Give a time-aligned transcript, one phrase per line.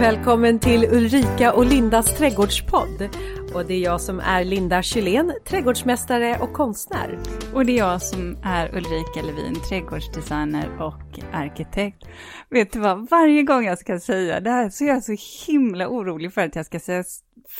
[0.00, 3.08] Välkommen till Ulrika och Lindas trädgårdspodd.
[3.54, 7.18] Och det är jag som är Linda Kylén, trädgårdsmästare och konstnär.
[7.54, 12.04] Och det är jag som är Ulrika Levin, trädgårdsdesigner och arkitekt.
[12.50, 15.16] Vet du vad, varje gång jag ska säga det här så är jag så
[15.46, 17.04] himla orolig för att jag ska säga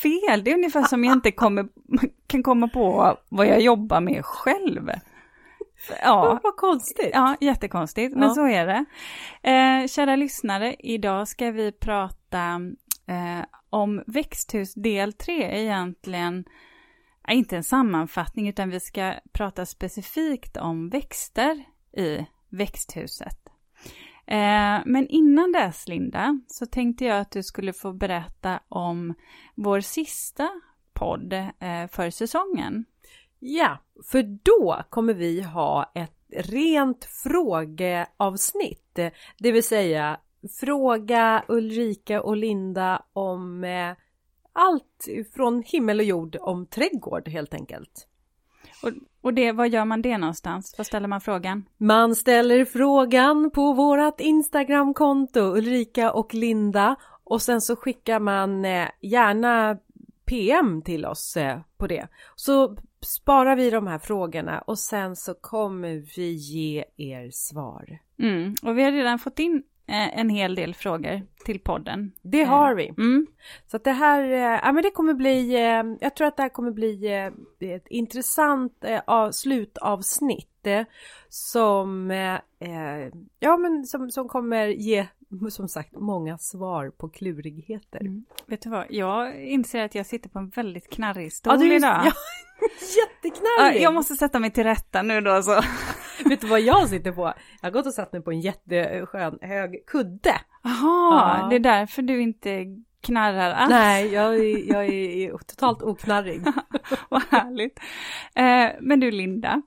[0.01, 0.43] fel.
[0.43, 1.67] Det är ungefär som jag inte kommer,
[2.27, 4.91] kan komma på vad jag jobbar med själv.
[6.01, 7.09] Ja, vad konstigt.
[7.13, 8.33] Ja, jättekonstigt, men ja.
[8.33, 8.85] så är det.
[9.51, 12.61] Eh, kära lyssnare, idag ska vi prata
[13.07, 16.45] eh, om växthus del 3, egentligen
[17.29, 21.63] inte en sammanfattning, utan vi ska prata specifikt om växter
[21.97, 23.49] i växthuset.
[24.27, 29.13] Eh, men innan dess, Linda, så tänkte jag att du skulle få berätta om
[29.55, 30.49] vår sista
[30.93, 32.85] podd eh, för säsongen.
[33.39, 33.77] Ja,
[34.11, 38.99] för då kommer vi ha ett rent frågeavsnitt,
[39.37, 40.19] det vill säga
[40.59, 43.91] fråga Ulrika och Linda om eh,
[44.53, 48.07] allt från himmel och jord om trädgård helt enkelt.
[48.83, 50.75] Och, och det, var gör man det någonstans?
[50.77, 51.65] Var ställer man frågan?
[51.77, 58.87] Man ställer frågan på vårat Instagramkonto Ulrika och Linda och sen så skickar man eh,
[59.01, 59.77] gärna
[60.25, 62.07] PM till oss eh, på det.
[62.35, 67.99] Så sparar vi de här frågorna och sen så kommer vi ge er svar.
[68.19, 68.55] Mm.
[68.63, 72.11] Och vi har redan fått in eh, en hel del frågor till podden.
[72.21, 72.87] Det har vi.
[72.87, 73.27] Mm.
[73.67, 75.53] Så att det här, eh, ja men det kommer bli,
[76.01, 77.07] jag tror att det här kommer bli
[77.59, 78.85] ett intressant
[79.31, 80.67] slutavsnitt
[81.29, 82.11] som,
[83.39, 85.07] ja men som, som kommer ge
[85.49, 87.99] som sagt många svar på klurigheter.
[87.99, 88.25] Mm.
[88.45, 91.75] Vet du vad, jag inser att jag sitter på en väldigt knarrig stol ja, du,
[91.75, 92.05] idag.
[92.59, 92.67] Ja,
[92.97, 93.81] jätteknarrig!
[93.81, 95.61] jag måste sätta mig till rätta nu då så.
[96.29, 97.33] Vet du vad jag sitter på?
[97.61, 100.41] Jag har gått och satt mig på en jätteskön hög kudde.
[100.63, 101.47] Jaha, ja.
[101.49, 102.65] det är därför du inte
[103.01, 103.69] knarrar alls.
[103.69, 106.41] Nej, jag är, jag är totalt oknarrig.
[107.09, 107.79] vad härligt.
[108.35, 109.61] Eh, men du Linda,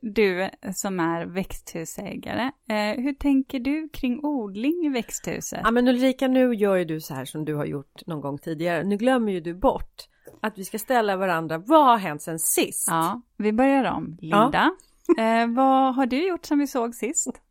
[0.00, 5.60] du som är växthusägare, eh, hur tänker du kring odling i växthuset?
[5.64, 8.38] Ja men Ulrika, nu gör ju du så här som du har gjort någon gång
[8.38, 8.84] tidigare.
[8.84, 10.08] Nu glömmer ju du bort
[10.40, 12.88] att vi ska ställa varandra, vad har hänt sen sist?
[12.90, 14.16] Ja, vi börjar om.
[14.20, 14.70] Linda,
[15.16, 15.24] ja.
[15.24, 17.26] eh, vad har du gjort som vi såg sist?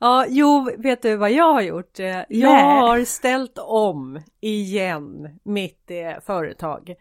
[0.00, 1.98] Ja, jo, vet du vad jag har gjort?
[1.98, 2.80] Jag Nej.
[2.80, 5.90] har ställt om igen mitt
[6.26, 6.94] företag.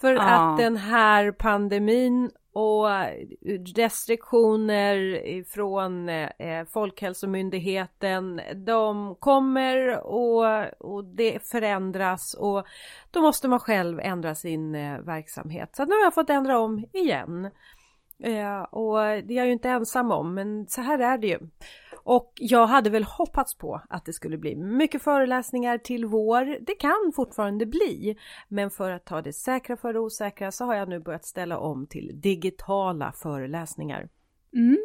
[0.00, 0.20] För ja.
[0.20, 3.26] att den här pandemin och eh,
[3.76, 10.44] restriktioner från eh, Folkhälsomyndigheten de kommer och,
[10.78, 12.66] och det förändras och
[13.10, 15.76] då måste man själv ändra sin eh, verksamhet.
[15.76, 17.50] Så nu har jag fått ändra om igen.
[18.22, 21.38] Eh, och det är jag ju inte ensam om men så här är det ju.
[22.08, 26.58] Och jag hade väl hoppats på att det skulle bli mycket föreläsningar till vår.
[26.60, 28.16] Det kan fortfarande bli.
[28.48, 31.58] Men för att ta det säkra för det osäkra så har jag nu börjat ställa
[31.58, 34.08] om till digitala föreläsningar.
[34.54, 34.78] Mm,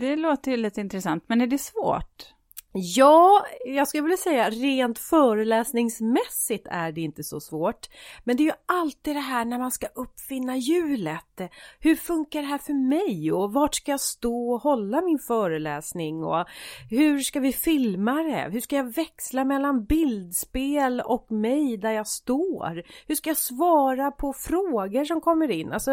[0.00, 2.34] det låter ju lite intressant, men är det svårt?
[2.72, 7.88] Ja, jag skulle vilja säga rent föreläsningsmässigt är det inte så svårt.
[8.24, 11.40] Men det är ju alltid det här när man ska uppfinna hjulet.
[11.80, 16.24] Hur funkar det här för mig och vart ska jag stå och hålla min föreläsning
[16.24, 16.46] och
[16.90, 18.48] hur ska vi filma det?
[18.50, 22.82] Hur ska jag växla mellan bildspel och mig där jag står?
[23.06, 25.72] Hur ska jag svara på frågor som kommer in?
[25.72, 25.92] Alltså,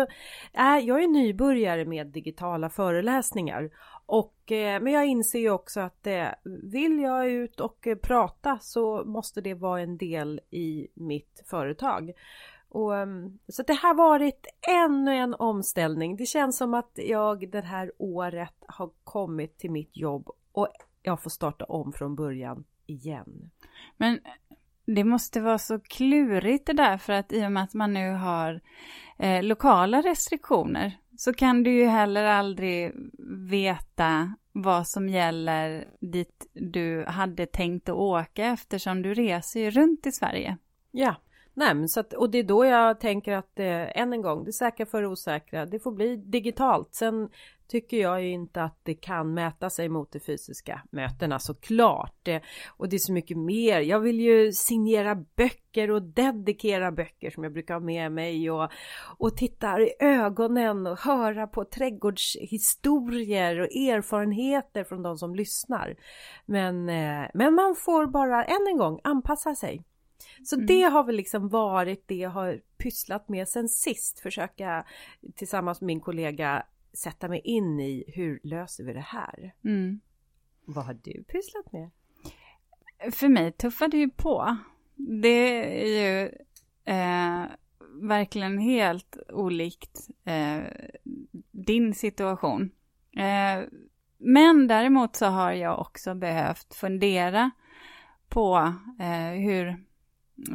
[0.54, 3.70] äh, jag är nybörjare med digitala föreläsningar
[4.08, 8.60] och, eh, men jag inser ju också att eh, vill jag ut och eh, prata
[8.62, 12.12] så måste det vara en del i mitt företag.
[12.70, 14.48] Och, ehm, så det har varit
[14.86, 16.16] ännu en omställning.
[16.16, 20.68] Det känns som att jag det här året har kommit till mitt jobb och
[21.02, 23.52] jag får starta om från början igen.
[23.98, 27.74] Men eh, det måste vara så klurigt det där för att i och med att
[27.74, 28.62] man nu har
[29.18, 32.94] eh, lokala restriktioner så kan du ju heller aldrig
[33.50, 40.06] veta vad som gäller dit du hade tänkt att åka eftersom du reser ju runt
[40.06, 40.58] i Sverige.
[40.92, 41.16] Ja,
[41.54, 44.44] nej men så att, och det är då jag tänker att eh, än en gång,
[44.44, 46.96] det säkra för det osäkra, det får bli digitalt.
[46.96, 47.30] Sen
[47.68, 52.28] tycker jag ju inte att det kan mäta sig mot de fysiska mötena såklart.
[52.68, 53.80] Och det är så mycket mer.
[53.80, 58.72] Jag vill ju signera böcker och dedikera böcker som jag brukar ha med mig och,
[59.18, 65.96] och titta i ögonen och höra på trädgårdshistorier och erfarenheter från de som lyssnar.
[66.46, 69.84] Men, eh, men man får bara än en gång anpassa sig.
[70.44, 70.68] Så mm.
[70.68, 74.86] det har väl liksom varit det jag har pysslat med sen sist, försöka
[75.36, 76.64] tillsammans med min kollega
[76.98, 79.54] sätta mig in i hur löser vi det här?
[79.64, 80.00] Mm.
[80.66, 81.90] Vad har du pysslat med?
[83.12, 84.58] För mig tuffar det ju på.
[84.96, 86.26] Det är ju
[86.86, 87.46] eh,
[88.02, 90.64] verkligen helt olikt eh,
[91.52, 92.72] din situation.
[93.18, 93.64] Eh,
[94.18, 97.52] men däremot så har jag också behövt fundera
[98.30, 99.87] på eh, hur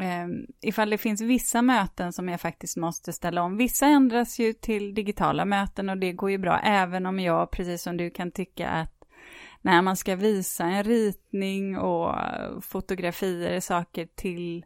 [0.00, 0.26] eh,
[0.61, 3.56] ifall det finns vissa möten som jag faktiskt måste ställa om.
[3.56, 7.82] Vissa ändras ju till digitala möten och det går ju bra, även om jag, precis
[7.82, 9.05] som du kan tycka att
[9.61, 12.14] när man ska visa en ritning och
[12.64, 14.64] fotografier, saker till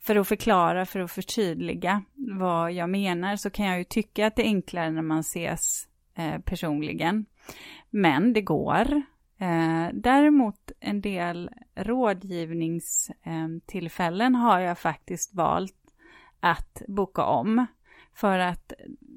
[0.00, 4.36] för att förklara, för att förtydliga vad jag menar så kan jag ju tycka att
[4.36, 7.26] det är enklare när man ses eh, personligen.
[7.90, 9.02] Men det går.
[9.42, 15.74] Eh, däremot en del rådgivningstillfällen har jag faktiskt valt
[16.40, 17.66] att boka om.
[18.14, 18.72] För att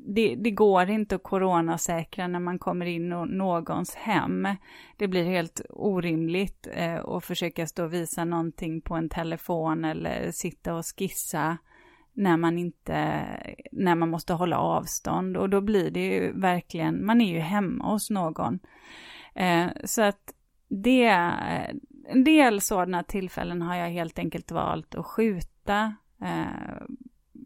[0.07, 4.47] det, det, går inte att coronasäkra när man kommer in i någons hem.
[4.97, 10.31] Det blir helt orimligt eh, att försöka stå och visa någonting på en telefon eller
[10.31, 11.57] sitta och skissa
[12.13, 13.23] när man inte,
[13.71, 17.91] när man måste hålla avstånd och då blir det ju verkligen, man är ju hemma
[17.91, 18.59] hos någon.
[19.35, 20.33] Eh, så att
[20.67, 21.03] det,
[22.07, 26.83] en del sådana tillfällen har jag helt enkelt valt att skjuta eh,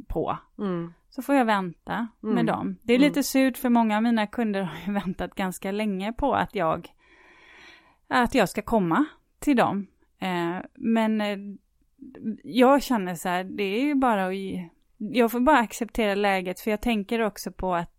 [0.07, 0.37] på.
[0.57, 0.93] Mm.
[1.09, 2.35] Så får jag vänta mm.
[2.35, 2.75] med dem.
[2.81, 3.07] Det är mm.
[3.07, 6.93] lite surt för många av mina kunder har ju väntat ganska länge på att jag,
[8.07, 9.05] att jag ska komma
[9.39, 9.87] till dem.
[10.19, 11.37] Eh, men eh,
[12.43, 14.33] jag känner så här, det är ju bara att,
[14.97, 17.98] jag får bara acceptera läget för jag tänker också på att,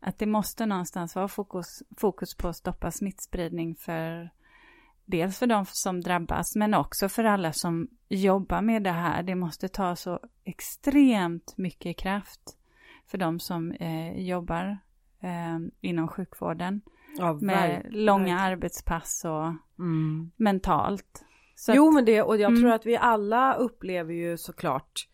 [0.00, 4.30] att det måste någonstans vara fokus, fokus på att stoppa smittspridning för
[5.04, 9.22] dels för de som drabbas men också för alla som jobbar med det här.
[9.22, 12.40] Det måste ta så extremt mycket kraft
[13.06, 14.78] för de som eh, jobbar
[15.20, 16.80] eh, inom sjukvården.
[17.18, 19.46] Ja, med långa arbetspass och
[19.78, 20.30] mm.
[20.36, 21.24] mentalt.
[21.54, 22.62] Så jo att, men det och jag mm.
[22.62, 25.08] tror att vi alla upplever ju såklart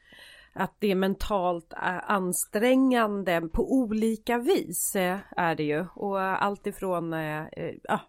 [0.55, 1.73] att det är mentalt
[2.03, 4.97] ansträngande på olika vis
[5.37, 5.87] är det ju.
[5.95, 7.15] Och allt ifrån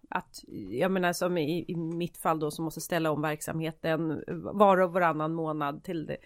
[0.10, 4.24] att jag menar som i, i mitt fall då som måste ställa om verksamheten
[4.54, 6.18] var och varannan månad till det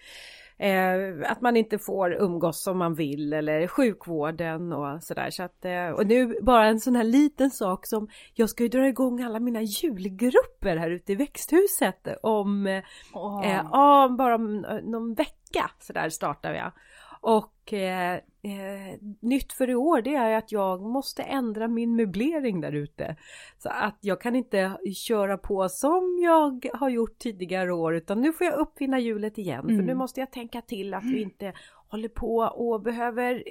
[0.58, 5.30] Eh, att man inte får umgås som man vill eller sjukvården och sådär.
[5.30, 8.68] Så att, eh, och nu bara en sån här liten sak som jag ska ju
[8.68, 12.82] dra igång alla mina julgrupper här ute i växthuset om,
[13.14, 13.46] oh.
[13.46, 16.72] eh, ja, bara om eh, någon vecka så där startar jag.
[17.20, 22.60] Och eh, eh, nytt för i år det är att jag måste ändra min möblering
[22.60, 23.16] där ute.
[23.58, 28.32] Så att jag kan inte köra på som jag har gjort tidigare år utan nu
[28.32, 29.64] får jag uppfinna hjulet igen.
[29.64, 29.76] Mm.
[29.76, 31.52] För nu måste jag tänka till att vi inte
[31.88, 33.44] håller på och behöver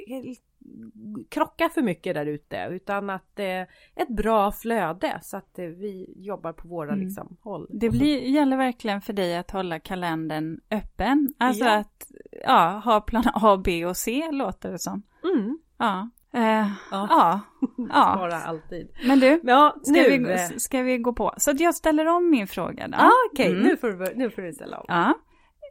[1.30, 3.62] krocka för mycket där ute utan att eh,
[3.96, 7.06] ett bra flöde så att eh, vi jobbar på våra mm.
[7.06, 7.68] liksom, håll.
[7.70, 11.34] Det blir, gäller verkligen för dig att hålla kalendern öppen.
[11.38, 11.78] Alltså ja.
[11.78, 12.12] att
[12.44, 15.04] ja, ha plan A, B och C låter det som.
[15.24, 15.60] Mm.
[15.78, 16.10] Ja.
[16.34, 17.08] Eh, ja.
[17.10, 17.42] ja.
[17.78, 18.14] ja.
[18.16, 18.92] Spara alltid.
[19.08, 20.18] Men du, ja, ska, nu.
[20.18, 21.34] Vi, ska vi gå på?
[21.38, 22.98] Så att jag ställer om min fråga då.
[22.98, 23.60] Ah, Okej, okay.
[23.60, 23.68] mm.
[23.68, 24.86] nu, får du, nu får du ställa om.
[24.88, 25.14] Ja.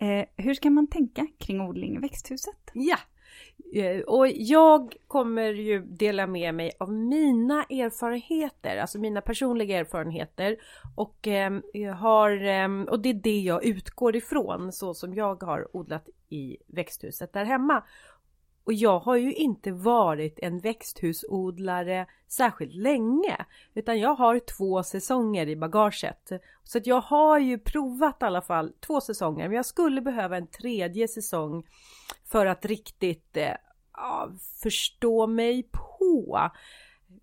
[0.00, 2.70] Eh, hur ska man tänka kring odling i växthuset?
[2.72, 2.96] Ja,
[3.72, 10.56] Eh, och jag kommer ju dela med mig av mina erfarenheter, alltså mina personliga erfarenheter
[10.94, 11.60] och eh,
[11.94, 16.56] har eh, och det är det jag utgår ifrån så som jag har odlat i
[16.66, 17.82] växthuset där hemma.
[18.66, 23.36] Och jag har ju inte varit en växthusodlare särskilt länge
[23.74, 26.32] utan jag har två säsonger i bagaget.
[26.64, 30.36] Så att jag har ju provat i alla fall två säsonger men jag skulle behöva
[30.36, 31.66] en tredje säsong
[32.24, 33.54] för att riktigt eh,
[34.62, 36.50] förstå mig på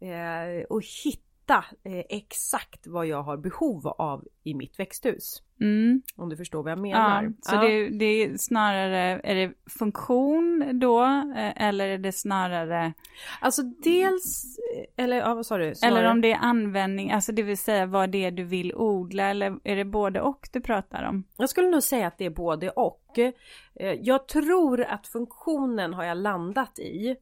[0.01, 5.41] eh, och hitta eh, exakt vad jag har behov av i mitt växthus.
[5.61, 6.01] Mm.
[6.15, 7.23] Om du förstår vad jag menar.
[7.23, 7.61] Ja, så ja.
[7.61, 11.03] Det, det, är snarare, är det funktion då
[11.35, 12.93] eh, eller är det snarare?
[13.41, 14.57] Alltså dels,
[14.97, 15.75] eller ja, vad sa du?
[15.75, 15.99] Snarare...
[15.99, 19.23] Eller om det är användning, alltså det vill säga vad det är du vill odla
[19.23, 21.23] eller är det både och du pratar om?
[21.37, 23.19] Jag skulle nog säga att det är både och.
[23.19, 27.15] Eh, jag tror att funktionen har jag landat i.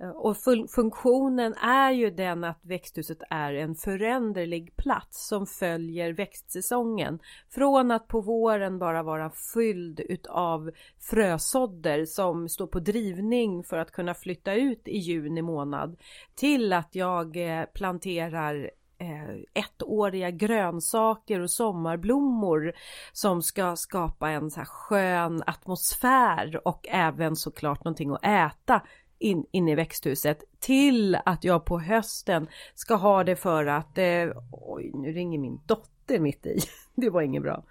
[0.00, 6.12] Eh, och och funktionen är ju den att växthuset är en föränderlig plats som följer
[6.12, 7.18] växtsäsongen.
[7.50, 13.92] Från att på våren bara vara fylld utav frösådder som står på drivning för att
[13.92, 15.96] kunna flytta ut i juni månad
[16.34, 22.72] till att jag eh, planterar eh, ettåriga grönsaker och sommarblommor
[23.12, 28.82] som ska skapa en så här skön atmosfär och även såklart någonting att äta
[29.18, 34.28] in, in i växthuset till att jag på hösten ska ha det för att, eh,
[34.52, 36.58] oj nu ringer min dotter mitt i.
[36.94, 37.64] Det var inget bra.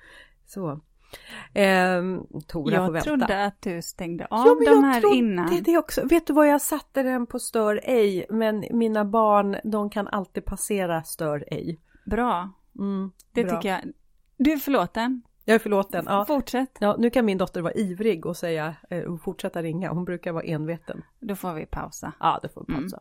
[0.45, 0.79] Så.
[1.53, 3.03] Ehm, Tora jag får vänta.
[3.05, 5.63] trodde att du stängde av Ja, de jag här innan.
[5.63, 6.07] Det också.
[6.07, 10.45] Vet du vad, jag satte den på stör ej, men mina barn, de kan alltid
[10.45, 11.79] passera stör ej.
[12.05, 12.49] Bra,
[12.79, 13.55] Mm, det bra.
[13.55, 13.81] tycker jag.
[14.37, 15.21] Du är förlåten.
[15.45, 16.05] Jag är förlåten.
[16.07, 16.25] Ja.
[16.25, 16.77] Fortsätt.
[16.79, 19.89] Ja, nu kan min dotter vara ivrig och säga eh, fortsätta ringa.
[19.89, 21.03] Hon brukar vara enveten.
[21.19, 22.13] Då får vi pausa.
[22.19, 22.99] Ja, det får vi pausa.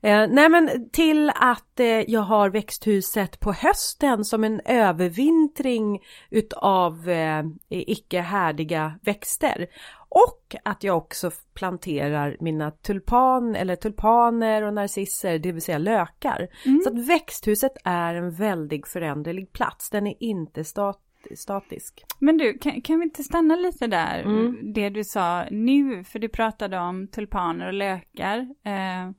[0.00, 7.08] Eh, nej, men till att eh, jag har växthuset på hösten som en övervintring utav
[7.08, 9.66] eh, icke härdiga växter.
[10.08, 16.48] Och att jag också planterar mina tulpan eller tulpaner och narcisser, det vill säga lökar.
[16.66, 16.80] Mm.
[16.80, 19.90] Så att växthuset är en väldigt föränderlig plats.
[19.90, 21.00] Den är inte stat
[21.36, 22.04] statisk.
[22.18, 24.22] Men du, kan, kan vi inte stanna lite där?
[24.22, 24.72] Mm.
[24.72, 28.38] Det du sa nu, för du pratade om tulpaner och lökar.
[28.64, 29.10] Eh,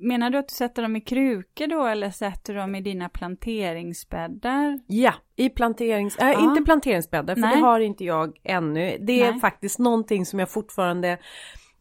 [0.00, 3.08] menar du att du sätter dem i krukor då eller sätter du dem i dina
[3.08, 4.80] planteringsbäddar?
[4.86, 6.16] Ja, i planterings...
[6.16, 6.40] Äh, Ja.
[6.40, 7.56] inte planteringsbäddar för Nej.
[7.56, 8.96] det har inte jag ännu.
[9.00, 9.40] Det är Nej.
[9.40, 11.18] faktiskt någonting som jag fortfarande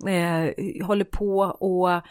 [0.07, 2.01] eh, håller på och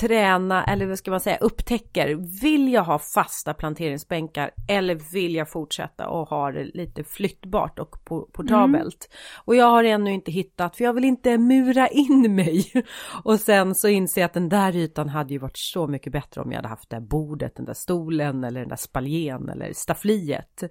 [0.00, 2.14] träna eller vad ska man säga upptäcker.
[2.42, 7.96] Vill jag ha fasta planteringsbänkar eller vill jag fortsätta och ha det lite flyttbart och
[8.04, 9.10] po- portabelt?
[9.44, 12.72] Och jag har ännu inte hittat för jag vill inte mura in mig.
[13.24, 16.40] Och sen så inser jag att den där ytan hade ju varit så mycket bättre
[16.40, 19.72] om jag hade haft det där bordet, den där stolen eller den där spaljén eller
[19.72, 20.62] staffliet.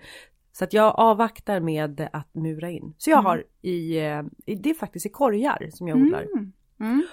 [0.52, 2.94] Så att jag avvaktar med att mura in.
[2.98, 3.26] Så jag Mm.
[3.26, 6.22] har i, eh, i, det är faktiskt i korgar som jag odlar.
[6.34, 6.54] Mm.
[6.80, 7.04] Mm.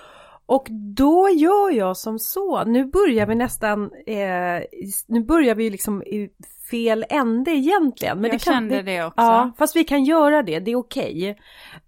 [0.46, 4.62] Och då gör jag som så, nu börjar vi nästan, eh,
[5.06, 6.30] nu börjar vi liksom i
[6.70, 8.20] fel ände egentligen.
[8.20, 9.20] Men jag det kan, kände det också.
[9.20, 11.38] Ja, fast vi kan göra det, det är okej.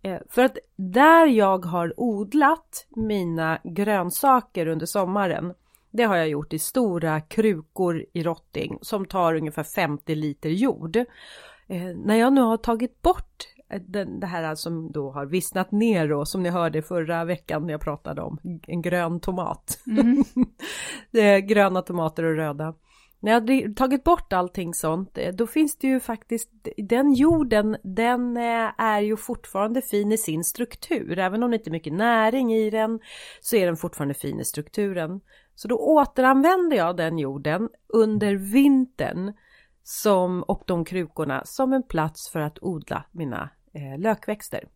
[0.02, 5.54] Eh, för att där jag har odlat mina grönsaker under sommaren,
[5.90, 10.96] det har jag gjort i stora krukor i rotting som tar ungefär 50 liter jord.
[11.66, 16.12] Eh, när jag nu har tagit bort den, det här som då har vissnat ner
[16.12, 19.78] och som ni hörde förra veckan när jag pratade om en grön tomat.
[19.86, 20.24] Mm.
[21.46, 22.74] Gröna tomater och röda.
[23.24, 28.36] När jag tagit bort allting sånt, eh, då finns det ju faktiskt, den jorden, den
[28.36, 31.18] eh, är ju fortfarande fin i sin struktur.
[31.18, 33.00] Även om det inte är mycket näring i den,
[33.40, 35.20] så är den fortfarande fin i strukturen.
[35.54, 39.32] Så då återanvänder jag den jorden under vintern
[39.82, 44.68] som, och de krukorna som en plats för att odla mina eh, lökväxter.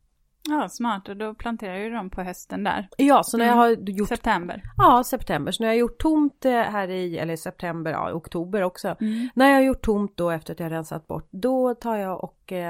[0.49, 1.09] Ja, smart.
[1.09, 2.88] Och då planterar du dem på hösten där.
[2.97, 3.59] Ja, så när jag Mm.
[3.59, 4.62] har gjort September.
[4.76, 5.52] Ja, september.
[5.52, 8.97] Så när jag har gjort tomt eh, här i, eller september, ja, oktober också.
[9.00, 9.28] Mm.
[9.35, 12.25] När jag har gjort tomt då efter att jag har rensat bort, då tar jag
[12.25, 12.69] och eh,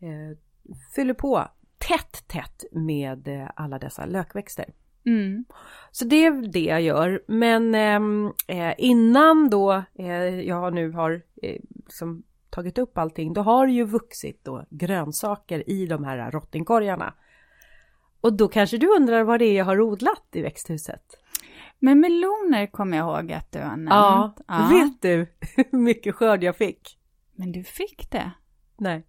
[0.00, 0.36] eh,
[0.94, 1.48] fyller på
[1.78, 4.64] tätt, tätt med eh, alla dessa lökväxter.
[5.06, 5.44] Mm.
[5.90, 7.22] Så det är det jag gör.
[7.28, 12.22] Men ehm, eh, innan då eh, jag nu har eh, liksom
[12.52, 17.14] tagit upp allting, då har det ju vuxit då grönsaker i de här rottingkorgarna.
[18.20, 21.02] Och då kanske du undrar vad det är jag har odlat i växthuset?
[21.78, 24.40] Men meloner kommer jag ihåg att du har nämnt.
[24.46, 26.98] Ja, vet du hur mycket skörd jag fick?
[27.36, 28.30] Men du fick det?
[28.78, 29.06] Nej.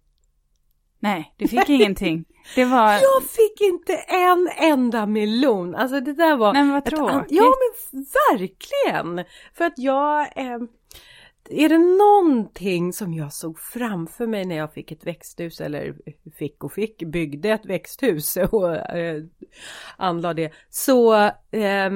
[0.98, 2.24] Nej, du fick ingenting.
[2.54, 2.92] Det var...
[2.92, 5.74] Jag fick inte en enda melon.
[5.74, 6.52] Alltså det där var...
[6.52, 7.26] Nej, men vad ett tråkigt.
[7.30, 9.24] Ja men verkligen!
[9.54, 10.20] För att jag...
[10.36, 10.58] Eh,
[11.50, 15.94] är det någonting som jag såg framför mig när jag fick ett växthus eller
[16.38, 19.22] fick och fick, byggde ett växthus och eh,
[19.96, 20.50] anlade det.
[20.70, 21.14] Så
[21.50, 21.90] eh,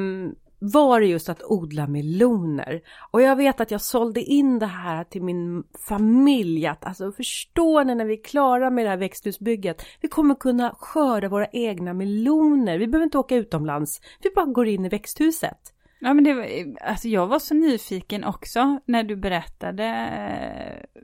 [0.58, 2.80] var det just att odla meloner.
[3.10, 6.66] Och jag vet att jag sålde in det här till min familj.
[6.66, 9.82] Att, alltså förstår ni när vi är klara med det här växthusbygget.
[10.00, 12.78] Vi kommer kunna skörda våra egna meloner.
[12.78, 14.00] Vi behöver inte åka utomlands.
[14.22, 15.74] Vi bara går in i växthuset.
[16.00, 16.46] Ja, men det var,
[16.80, 21.02] alltså jag var så nyfiken också när du berättade eh,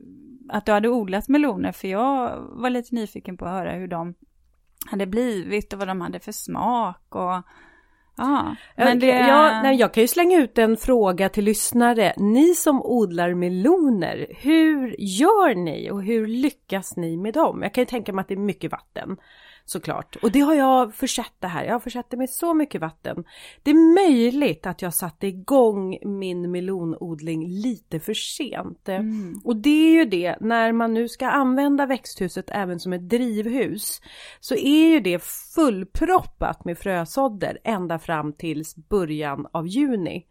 [0.48, 4.14] att du hade odlat meloner, för jag var lite nyfiken på att höra hur de
[4.86, 7.42] hade blivit och vad de hade för smak och
[8.16, 8.56] ja.
[8.76, 9.06] Men det...
[9.06, 12.14] ja, nej, jag kan ju slänga ut en fråga till lyssnare.
[12.16, 17.62] Ni som odlar meloner, hur gör ni och hur lyckas ni med dem?
[17.62, 19.16] Jag kan ju tänka mig att det är mycket vatten
[19.64, 20.16] såklart.
[20.22, 21.64] Och det har jag försett det här.
[21.64, 23.24] Jag har försett det med så mycket vatten.
[23.62, 28.88] Det är möjligt att jag satte igång min melonodling lite för sent.
[28.88, 29.40] Mm.
[29.44, 34.00] Och det är ju det, när man nu ska använda växthuset även som ett drivhus
[34.40, 35.22] så är ju det
[35.54, 40.26] fullproppat med frösådder ända fram till början av juni.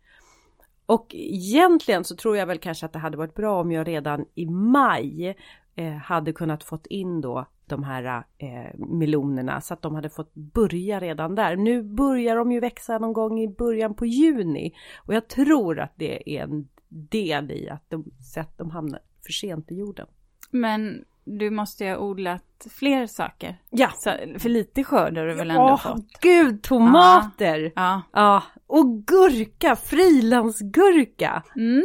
[0.86, 4.26] Och egentligen så tror jag väl kanske att det hade varit bra om jag redan
[4.36, 5.38] i maj
[5.76, 10.34] eh, hade kunnat fått in då de här eh, melonerna så att de hade fått
[10.34, 11.56] börja redan där.
[11.56, 15.94] Nu börjar de ju växa någon gång i början på juni och jag tror att
[15.96, 20.08] det är en del i att de, att de hamnar, för sent i jorden.
[20.52, 23.62] Men du måste ju ha odlat fler saker.
[23.70, 23.90] Ja.
[23.96, 26.20] Så, för lite skörd har du väl ändå Åh, fått?
[26.22, 27.72] gud, tomater!
[27.76, 28.02] Ja.
[28.14, 31.44] Ja, och gurka, frilansgurka.
[31.56, 31.84] Mm.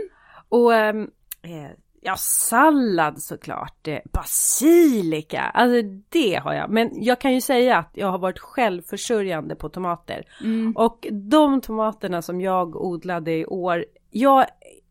[0.49, 1.11] Och ehm,
[1.43, 3.89] eh, ja, sallad såklart.
[3.89, 6.71] Eh, basilika, alltså det har jag.
[6.71, 10.25] Men jag kan ju säga att jag har varit självförsörjande på tomater.
[10.45, 10.73] Mm.
[10.77, 14.47] Och de tomaterna som jag odlade i år, jag,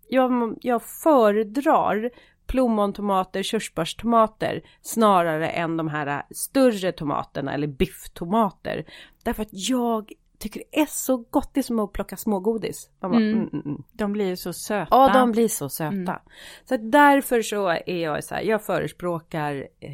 [0.08, 2.10] jag, jag föredrar
[2.48, 8.86] plommontomater, körsbärstomater snarare än de här större tomaterna eller bifftomater.
[9.24, 12.90] Därför att jag tycker det är så gott, det är som att plocka smågodis.
[13.02, 13.34] Bara, Mm.
[13.34, 13.84] mm, mm, mm.
[13.94, 14.88] De blir ju så söta.
[14.92, 15.94] Ja, de blir så söta.
[15.96, 16.20] Mm.
[16.66, 19.90] Så därför så är jag så här, jag förespråkar eh,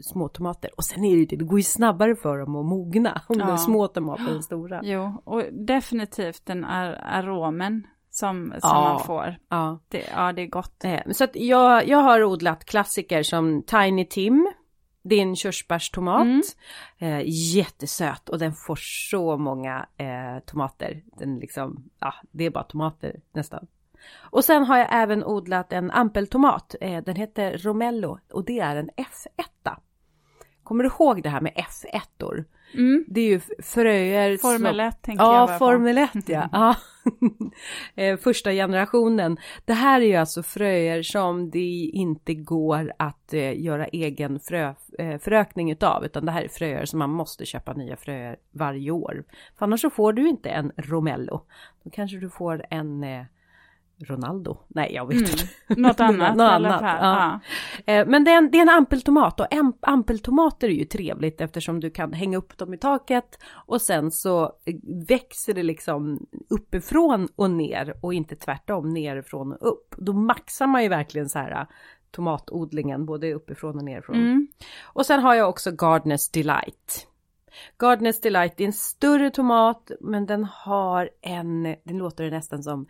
[0.00, 0.70] små tomater.
[0.76, 3.38] Och sen är det ju det, det går ju snabbare för dem att mogna om
[3.38, 3.46] Ja.
[3.46, 4.80] de är små tomater än stora.
[4.84, 8.82] Jo, och definitivt den ar aromen som, som Ja.
[8.92, 9.36] man får.
[9.48, 9.78] Ja.
[9.88, 10.84] Det, ja, det är gott.
[10.84, 14.52] Eh, Så att jag, jag har odlat klassiker som Tiny Tim.
[15.10, 16.22] En körsbärstomat.
[16.22, 16.42] Mm.
[16.98, 17.22] Eh,
[17.56, 18.78] jättesöt och den får
[19.10, 21.02] så många eh, tomater.
[21.18, 23.66] Den liksom, ja, det är bara tomater nästan.
[24.16, 26.74] Och sen har jag även odlat en ampeltomat.
[26.80, 29.76] Eh, den heter Romello och det är en F1.
[30.68, 32.44] Kommer du ihåg det här med F1-or?
[32.74, 33.04] Mm.
[33.08, 34.36] Det är ju fröer.
[34.36, 35.64] Formel 1 tänker jag Ja, bara på.
[35.64, 36.48] Formel 1 ja.
[36.52, 36.76] ja.
[38.02, 39.36] Eh, Första generationen.
[39.64, 44.74] Det här är ju alltså fröer som det inte går att eh, göra egen frö,
[44.98, 46.04] eh, förökning utav.
[46.04, 49.24] Utan det här är fröer som man måste köpa nya fröer varje år.
[49.58, 51.46] För annars så får du inte en Romello.
[51.84, 53.24] Då kanske du får en eh,
[54.06, 54.58] Ronaldo.
[54.68, 55.30] Nej, jag vet Mm.
[55.30, 55.80] inte.
[55.80, 56.98] Något annat Något i alla annat, fall.
[57.00, 57.40] ja.
[57.86, 57.92] Ja.
[57.92, 61.40] Eh, Men det är, en, det är en ampeltomat och am- ampeltomater är ju trevligt
[61.40, 64.52] eftersom du kan hänga upp dem i taket och sen så
[65.08, 69.94] växer det liksom uppifrån och ner och inte tvärtom nerifrån och upp.
[69.98, 71.66] Då maxar man ju verkligen så här eh,
[72.10, 74.16] tomatodlingen både uppifrån och nerifrån.
[74.16, 74.48] Mm.
[74.84, 77.04] Och sen har jag också Gardeners Delight.
[77.78, 82.86] Gardeners Delight är en större tomat men den har en, den låter nästan som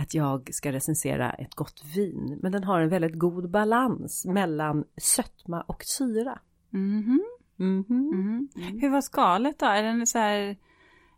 [0.00, 2.38] att jag ska recensera ett gott vin.
[2.42, 6.38] Men den har en väldigt god balans mellan sötma och syra.
[6.70, 7.24] Mhm.
[7.56, 7.84] Mhm.
[7.88, 8.48] Mhm.
[8.80, 9.66] Hur var skalet då?
[9.66, 10.56] Är den så här,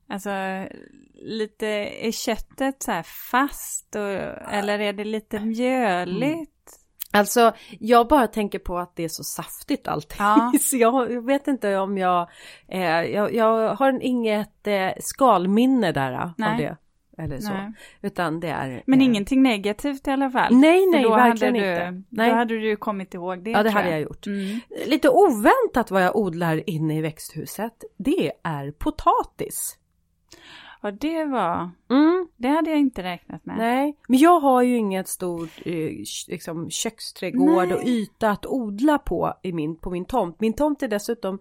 [0.08, 0.30] alltså
[1.14, 1.66] lite,
[2.06, 4.10] är köttet så här fast och,
[4.52, 6.52] eller är det lite mjöligt?
[7.14, 10.16] Alltså, jag bara tänker på att det är så saftigt allting.
[10.18, 10.52] Ja.
[10.60, 12.28] så jag, jag vet inte om jag,
[12.68, 16.50] eh, jag, jag har inget eh, skalminne där eh, Nej.
[16.50, 16.76] av det.
[17.18, 17.52] Eller så.
[17.52, 17.72] Nej.
[18.02, 18.82] Utan det är...
[18.86, 20.54] Men eh, ingenting negativt i alla fall?
[20.54, 21.90] Nej, nej, verkligen hade inte.
[21.90, 22.30] Du, Nej.
[22.30, 23.50] Då hade du kommit ihåg det.
[23.50, 24.26] Ja, det hade jag gjort.
[24.26, 24.60] Mm.
[24.86, 27.84] Lite oväntat vad jag odlar inne i växthuset.
[27.96, 29.78] Det är potatis.
[30.84, 33.56] Ja, det var, Mm, det hade jag inte räknat med.
[33.58, 35.90] nej, men jag har ju inget stort eh,
[36.28, 37.74] liksom, köksträdgård Nej.
[37.74, 40.40] och yta att odla på, i min, på min tomt.
[40.40, 41.38] Min tomt är dessutom,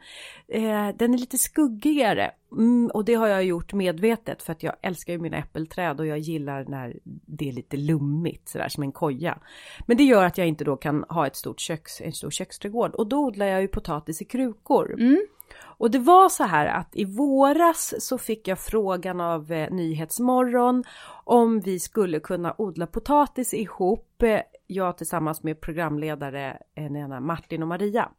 [0.48, 2.32] eh, den är lite skuggigare.
[2.52, 6.08] Mm, och det har jag gjort medvetet för att jag älskar ju mina äppelträd och
[6.08, 9.38] jag gillar när det är lite lummigt sådär som en koja.
[9.86, 12.96] Men det gör att jag inte då kan ha ett stort köks, en stor köksträdgård
[12.96, 14.94] och då odlar jag ju potatis i krukor.
[15.00, 15.28] Mm.
[15.60, 20.84] Och det var så här att i våras så fick jag frågan av eh, Nyhetsmorgon
[21.24, 27.68] om vi skulle kunna odla potatis ihop, eh, jag tillsammans med programledare eh, Martin och
[27.68, 28.10] Maria.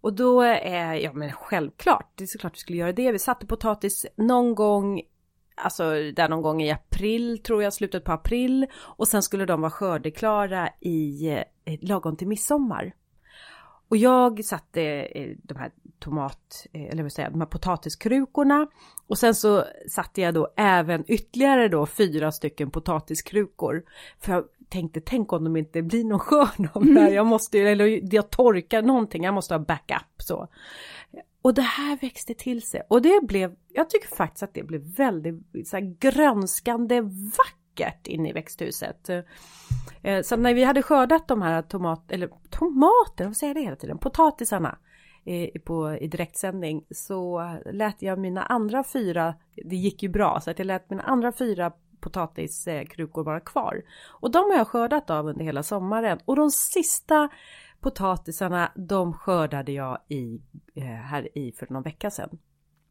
[0.00, 3.12] Och då, eh, ja men självklart, det är såklart vi skulle göra det.
[3.12, 5.02] Vi satte potatis någon gång,
[5.56, 8.66] alltså där någon gång i april tror jag, slutet på april.
[8.74, 11.28] Och sen skulle de vara skördeklara i
[11.64, 12.92] eh, lagom till midsommar.
[13.92, 18.66] Och jag satte eh, de här tomat, eh, eller vad säger de här potatiskrukorna.
[19.06, 23.82] Och sen så satte jag då även ytterligare då fyra stycken potatiskrukor.
[24.20, 27.10] För jag tänkte, tänk om de inte blir någon skörd av det här.
[27.10, 30.48] Jag måste, ju- eller jag torkar någonting, jag måste ha backup så.
[31.42, 32.82] Och det här växte till sig.
[32.88, 37.56] Och det blev, jag tycker faktiskt att det blev väldigt så här, grönskande vackert
[38.04, 39.08] inne i växthuset.
[40.02, 43.64] Eh, så när vi hade skördat de här tomat, eller tomater, vad säger jag det
[43.64, 44.78] hela tiden, potatisarna
[45.24, 50.40] eh, i, på, i direktsändning så lät jag mina andra fyra, det gick ju bra,
[50.40, 53.82] så att jag lät mina andra fyra potatiskrukor vara kvar.
[54.08, 56.18] Och de har jag skördat av under hela sommaren.
[56.24, 57.28] Och de sista
[57.80, 60.40] potatisarna, de skördade jag i,
[60.74, 62.38] eh, här i för någon vecka sedan.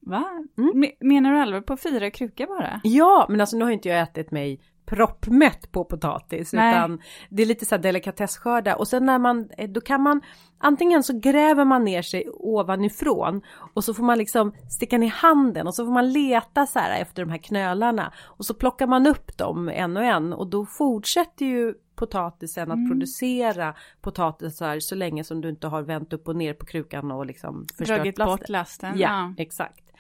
[0.02, 0.24] Va?
[0.58, 0.72] Mm.
[0.84, 2.82] Me- Menar du allvar på fyra krukor bara?
[2.84, 6.72] Ja, men alltså nu har inte jag ätit mig proppmätt på potatis Nej.
[6.76, 10.22] utan det är lite så här delikatessskörda och sen när man, eh, då kan man
[10.58, 13.42] antingen så gräver man ner sig ovanifrån
[13.74, 17.02] och så får man liksom sticka ner handen och så får man leta så här
[17.02, 20.66] efter de här knölarna och så plockar man upp dem en och en och då
[20.66, 22.90] fortsätter ju potatisen att Mm.
[22.90, 27.26] producera potatisar så länge som du inte har vänt upp och ner på krukan och
[27.26, 28.40] liksom förstört Dragit lastet.
[28.40, 29.00] bort lasten.
[29.00, 29.91] Ja, exakt.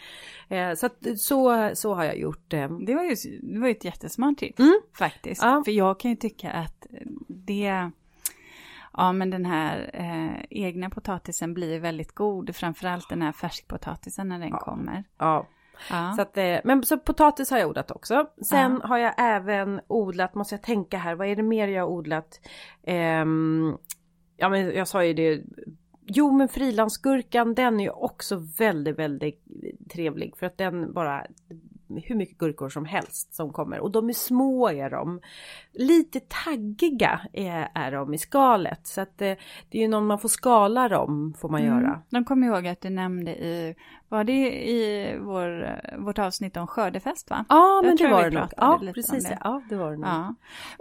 [0.49, 2.53] Eh, så att så, så har jag gjort.
[2.53, 2.69] Eh.
[2.69, 4.81] Det var ju, det var ju ett jättesmart tips Mm.
[4.97, 5.43] faktiskt.
[5.43, 5.61] Ja.
[5.65, 6.87] För jag kan ju tycka att
[7.27, 7.89] det,
[8.93, 12.55] ja men den här eh, egna potatisen blir väldigt god.
[12.55, 14.59] Framförallt den här färskpotatisen när den Ja.
[14.59, 15.03] kommer.
[15.17, 15.47] Ja,
[15.89, 16.13] Ja.
[16.15, 18.25] så att, eh, men så potatis har jag odlat också.
[18.45, 18.87] Sen Ja.
[18.87, 22.39] har jag även odlat, måste jag tänka här, vad är det mer jag har odlat?
[22.83, 23.77] Ehm,
[24.37, 25.41] ja men jag sa ju det,
[26.13, 29.43] jo men frilansgurkan den är ju också väldigt, väldigt
[29.89, 31.27] trevlig för att den bara
[31.97, 35.21] hur mycket gurkor som helst som kommer och de är små är de.
[35.73, 39.33] Lite taggiga är, är de i skalet så att eh,
[39.69, 41.87] det är ju någon man får skala dem får man göra.
[41.87, 41.99] Mm.
[42.09, 43.75] De kommer ihåg att du nämnde i,
[44.09, 47.45] var det i vår, vårt avsnitt om skördefest va?
[47.49, 48.49] Ja men det var det nog.
[48.57, 49.37] Ja precis det.
[49.43, 50.07] ja det var det nog.
[50.07, 50.35] Ja.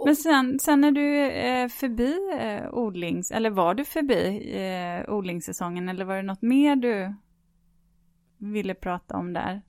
[0.05, 5.89] Men sen, sen när du är förbi eh, odlings, eller var du förbi eh, odlingssäsongen
[5.89, 7.15] eller var det något mer du
[8.37, 9.61] ville prata om där?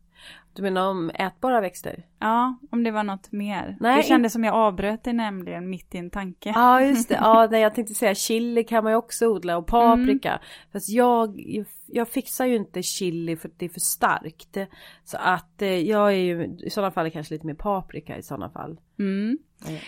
[0.55, 2.07] Du menar om ätbara växter?
[2.19, 3.77] Ja, om det var något mer.
[3.81, 6.53] Nej, det kändes som jag avbröt dig nämligen mitt i en tanke.
[6.55, 9.67] Ja just det, ja nej, jag tänkte säga chili kan man ju också odla och
[9.67, 10.41] paprika.
[10.73, 11.41] Fast jag,
[11.87, 14.57] jag fixar ju inte chili för att det är för starkt.
[15.05, 18.51] Så att eh, jag är ju i sådana fall kanske lite mer paprika i sådana
[18.51, 18.81] fall.
[18.99, 19.39] Mm.
[19.67, 19.79] Ja.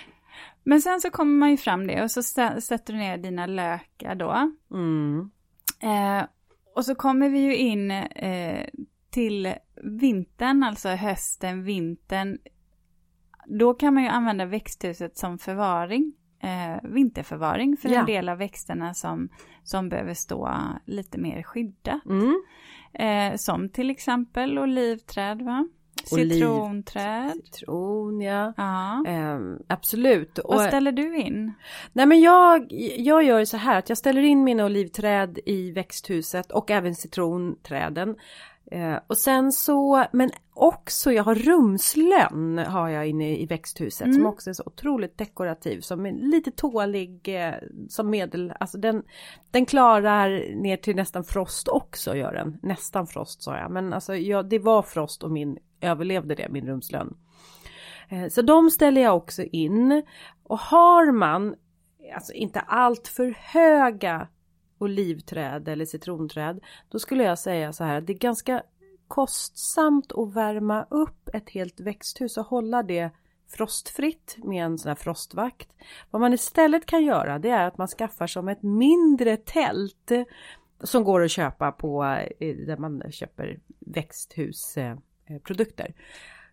[0.62, 4.14] Men sen så kommer man ju fram det och så sätter du ner dina lökar
[4.14, 4.52] då.
[4.70, 5.30] Mm.
[5.80, 6.26] Eh,
[6.74, 8.66] och så kommer vi ju in eh,
[9.14, 9.54] till
[10.00, 12.38] vintern, alltså hösten, vintern.
[13.46, 18.00] Då kan man ju använda växthuset som förvaring, eh, vinterförvaring för Ja.
[18.00, 19.28] en del av växterna som,
[19.62, 20.50] som behöver stå
[20.86, 22.04] lite mer skyddat.
[22.06, 22.42] Mm.
[22.92, 25.68] Eh, som till exempel olivträd, va?
[26.04, 27.32] Citronträd.
[27.32, 28.52] Citron ja.
[28.56, 29.04] Ja.
[29.06, 30.38] Ehm, absolut.
[30.38, 31.52] Och, Vad ställer du in?
[31.92, 32.66] nej men jag,
[32.98, 38.16] jag gör så här att jag ställer in mina olivträd i växthuset och även citronträden.
[38.70, 44.14] Eh, och sen så, men också jag har rumslön har jag inne i växthuset som
[44.14, 44.26] Mm.
[44.26, 47.54] också är så otroligt dekorativ som är lite tålig eh,
[47.88, 49.02] som medel, alltså den,
[49.50, 52.58] den klarar ner till nästan frost också gör den.
[52.62, 56.66] Nästan frost sa jag, men alltså ja, det var frost och min överlevde det, min
[56.66, 57.16] rumslön.
[58.08, 60.02] Eh, så de ställer jag också in.
[60.42, 61.54] Och har man
[62.14, 64.28] alltså inte allt för höga
[64.84, 68.62] olivträd eller citronträd, då skulle jag säga så här, det är ganska
[69.08, 73.10] kostsamt att värma upp ett helt växthus och hålla det
[73.48, 75.68] frostfritt med en sån här frostvakt.
[76.10, 80.12] Vad man istället kan göra det är att man skaffar som ett mindre tält
[80.80, 82.04] som går att köpa på
[82.40, 85.94] eh, där man köper växthusprodukter.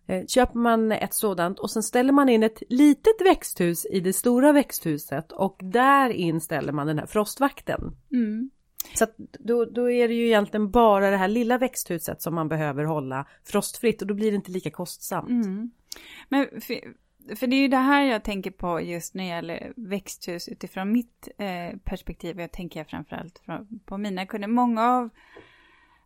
[0.06, 4.12] Eh, Köper man ett sådant och sen ställer man in ett litet växthus i det
[4.12, 7.96] stora växthuset och där in ställer man den här frostvakten.
[8.12, 8.50] Mm.
[8.94, 9.06] Så
[9.38, 13.26] då, då är det ju egentligen bara det här lilla växthuset som man behöver hålla
[13.44, 15.28] frostfritt och då blir det inte lika kostsamt.
[15.28, 15.70] Mm.
[16.28, 16.94] Men för,
[17.36, 20.92] för det är ju det här jag tänker på just när det gäller växthus utifrån
[20.92, 22.40] mitt eh, perspektiv.
[22.40, 23.42] Jag tänker framförallt
[23.84, 24.48] på mina kunder.
[24.48, 25.10] Många av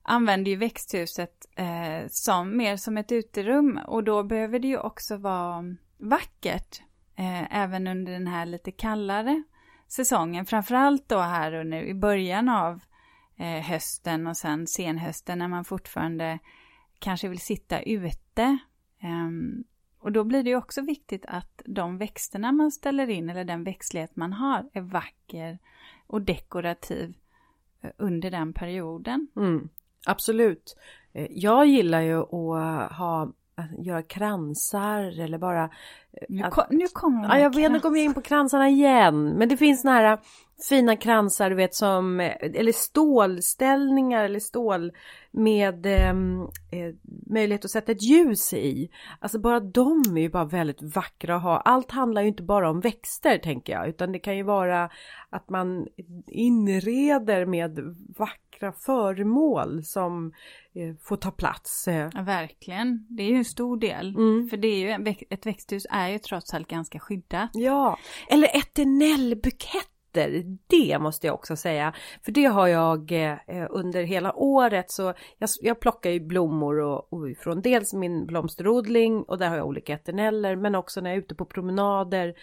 [0.07, 5.16] använder ju växthuset eh, som mer som ett uterum och då behöver det ju också
[5.16, 5.64] vara
[5.97, 6.83] vackert
[7.16, 9.42] eh, även under den här lite kallare
[9.88, 10.47] säsongen.
[10.47, 12.81] Framförallt då här under i början av
[13.37, 16.38] eh, hösten och sen senhösten när man fortfarande
[16.99, 18.59] kanske vill sitta ute.
[19.01, 19.64] Ehm,
[19.99, 23.64] och då blir det ju också viktigt att de växterna man ställer in eller den
[23.64, 25.59] växtlighet man har är vacker
[26.07, 27.16] och dekorativ
[27.81, 29.29] eh, under den perioden.
[29.37, 29.69] Mm,
[30.07, 30.77] absolut.
[31.14, 35.71] Eh, Jag gillar ju att ha att göra kransar eller bara
[36.29, 39.29] Nu, att- ko- nu kommer Ja, jag vet, nu kommer jag in på kransarna igen.
[39.29, 40.19] Men det finns såna här
[40.69, 44.92] fina kransar, du vet som, eller stålställningar eller stål
[45.31, 46.95] med ehm, eh,
[47.31, 48.90] möjlighet att sätta ett ljus i.
[49.21, 51.57] Alltså bara de är ju bara väldigt vackra att ha.
[51.61, 54.90] Allt handlar ju inte bara om växter tänker jag, utan det kan ju vara
[55.31, 55.87] att man
[56.27, 57.79] inreder med
[58.19, 58.37] vackra
[58.73, 60.33] föremål som
[60.75, 61.88] eh, får ta plats.
[61.88, 62.11] eh.
[62.14, 63.07] Ja, verkligen.
[63.09, 64.14] Det är ju en stor del.
[64.16, 64.49] Mm.
[64.49, 67.51] För det är ju ett växthus är ju trots allt ganska skyddat.
[67.53, 68.49] Ja, eller
[70.16, 70.59] vinter.
[70.66, 71.92] Det måste jag också säga.
[72.24, 77.12] För det har jag eh, under hela året så jag, jag plockar ju blommor och,
[77.12, 81.16] och från dels min blomsterodling och där har jag olika eterneller men också när jag
[81.16, 82.35] är ute på promenader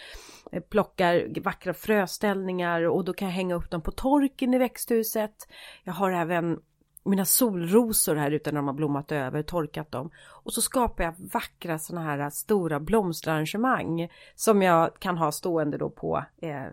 [0.52, 5.36] eh, plockar vackra fröställningar och då kan jag hänga upp dem på torken i växthuset.
[5.84, 6.60] Jag har även
[7.06, 10.10] mina solrosor här ute när de har blommat över, torkat dem.
[10.44, 15.90] Och så skapar jag vackra sådana här stora blomsterarrangemang som jag kan ha stående då
[15.90, 16.66] på eh,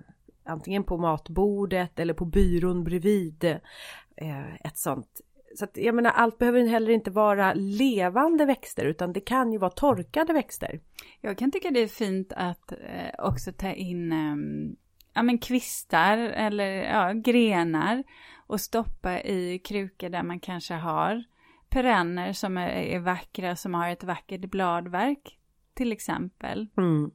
[0.45, 3.45] antingen på matbordet eller på byrån bredvid.
[4.17, 5.21] Eh, ett sånt.
[5.55, 9.59] Så att jag menar allt behöver heller inte vara levande växter utan det kan ju
[9.59, 10.81] vara torkade växter.
[11.21, 14.37] Jag kan tycka det är fint att eh, också ta in eh,
[15.15, 18.05] ja, men kvistar eller ja, grenar
[18.47, 21.25] och stoppa i krukor där man kanske har
[21.69, 25.39] perenner som är, är vackra, som har ett vackert bladverk
[25.75, 26.69] till exempel.
[26.77, 27.11] Mm.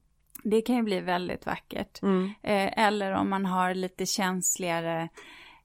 [0.49, 2.01] Det kan ju bli väldigt vackert.
[2.01, 2.25] Mm.
[2.25, 5.10] Eh, eller om man har lite känsligare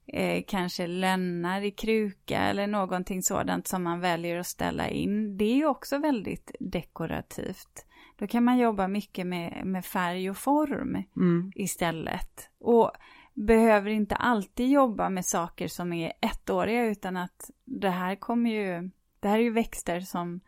[0.07, 5.37] eh, kanske lönnar i kruka eller någonting sådant som man väljer att ställa in.
[5.37, 7.85] Det är ju också väldigt dekorativt.
[8.15, 11.51] Då kan man jobba mycket med, med färg och form mm.
[11.55, 12.49] istället.
[12.59, 12.91] Och
[13.33, 18.89] behöver inte alltid jobba med saker som är ettåriga utan att det här kommer ju,
[19.19, 20.41] det här är ju växter som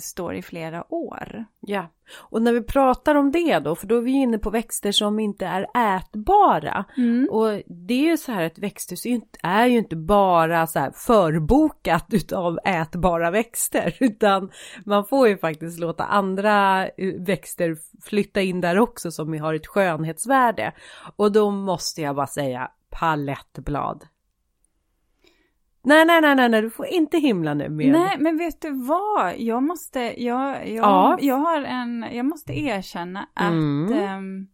[0.00, 1.44] står i flera år.
[1.60, 1.86] Ja,
[2.18, 5.18] och när vi pratar om det då, för då är vi inne på växter som
[5.18, 6.84] inte är ätbara.
[6.96, 7.28] Mm.
[7.30, 9.06] Och det är ju så här att växthus
[9.42, 14.50] är ju inte bara så här förbokat utav ätbara växter, utan
[14.84, 19.66] man får ju faktiskt låta andra eh, växter flytta in där också som har ett
[19.66, 20.72] skönhetsvärde.
[21.16, 24.04] Och då måste jag bara säga palettblad.
[25.84, 27.92] Nej, nej, nej, nej, nej, du får inte himla nu med...
[27.92, 29.38] Nej, men vet du vad?
[29.38, 31.18] Jag måste, jag, jag, ja.
[31.20, 34.18] jag har en, jag måste erkänna att mm.
[34.18, 34.48] um,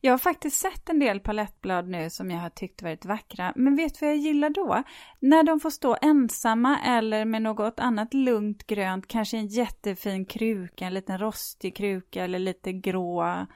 [0.00, 3.52] jag har faktiskt sett en del palettblad nu som jag har tyckt varit vackra.
[3.56, 4.82] Men vet du vad jag gillar då?
[5.20, 10.86] När de får stå ensamma eller med något annat lugnt grönt, kanske en jättefin kruka,
[10.86, 13.46] en liten rostig kruka eller lite grå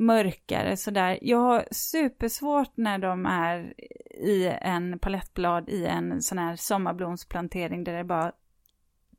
[0.00, 1.18] mörkare sådär.
[1.22, 3.74] Jag har supersvårt när de är
[4.20, 8.32] i en palettblad i en sån här sommarblomsplantering där det är bara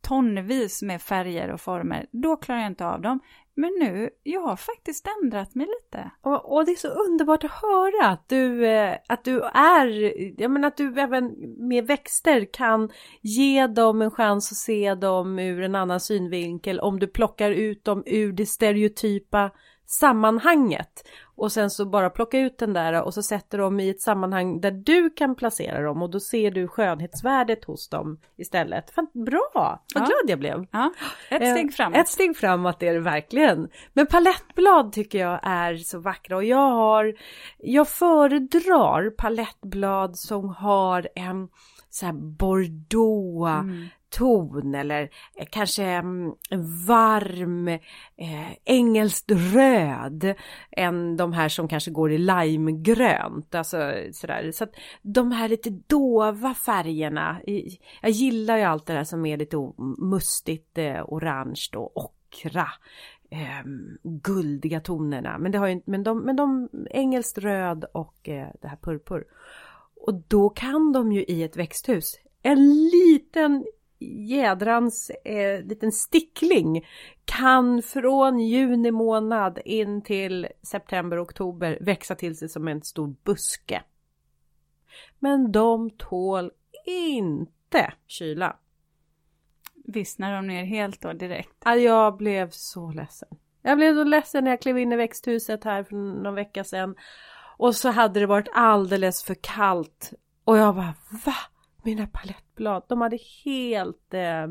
[0.02, 2.06] tonvis med färger och former.
[2.12, 3.20] Då klarar jag inte av dem.
[3.56, 6.12] Men nu, jag har faktiskt ändrat mig lite.
[6.22, 10.52] Och, och det är så underbart att höra att du, eh, att du är, jag
[10.52, 11.36] menar att du även
[11.68, 12.90] med växter kan
[13.22, 17.86] ge dem en chans att se dem ur en annan synvinkel om du plockar ut
[17.86, 19.52] dem ur det stereotypa
[19.86, 21.08] sammanhanget.
[21.36, 24.62] Och sen så bara plocka ut den där och så sätter dem i ett sammanhang
[24.62, 28.92] där du kan placera dem och då ser du skönhetsvärdet hos dem istället.
[28.92, 29.84] Fan, bra!
[29.96, 30.06] Vad ja.
[30.06, 30.68] glad jag blev!
[30.72, 30.94] Ja,
[31.30, 31.98] ett steg eh, framåt.
[31.98, 33.70] Ett steg framåt är det verkligen.
[33.94, 37.16] Men palettblad tycker jag är så vackra och jag har
[37.58, 41.48] Jag föredrar palettblad som har en
[41.90, 46.34] så här bordeaux mm ton eller eh, kanske mm,
[46.88, 50.34] varm eh, engelskt röd
[50.72, 53.56] än de här som kanske går i limegrönt.
[53.56, 54.52] Alltså sådär.
[54.52, 57.42] Så att de här lite dova färgerna.
[58.02, 59.58] Jag gillar ju allt det där som är lite
[59.98, 62.68] mustigt eh, orange och ockra.
[63.30, 63.64] Eh,
[64.04, 65.38] guldiga tonerna.
[65.38, 69.24] Men det har ju men de, men de engelskt röd och eh, det här purpur.
[70.06, 73.66] Och då kan de ju i ett växthus en liten
[74.02, 76.86] jädrans eh, liten stickling
[77.26, 83.84] kan från juni månad in till september, oktober växa till sig som en stor buske.
[85.20, 86.52] Men de tål
[86.86, 88.56] inte kyla.
[89.86, 91.56] Vissnar de ner helt då direkt?
[91.66, 93.30] Jag blev så ledsen.
[93.62, 96.96] Jag blev så ledsen när jag klev in i växthuset här för någon vecka sedan.
[97.58, 100.14] Och så hade det varit alldeles för kallt.
[100.44, 100.94] Och jag bara
[101.26, 101.36] va?
[101.84, 104.14] Mina palettblad, de hade helt...
[104.14, 104.48] Eh,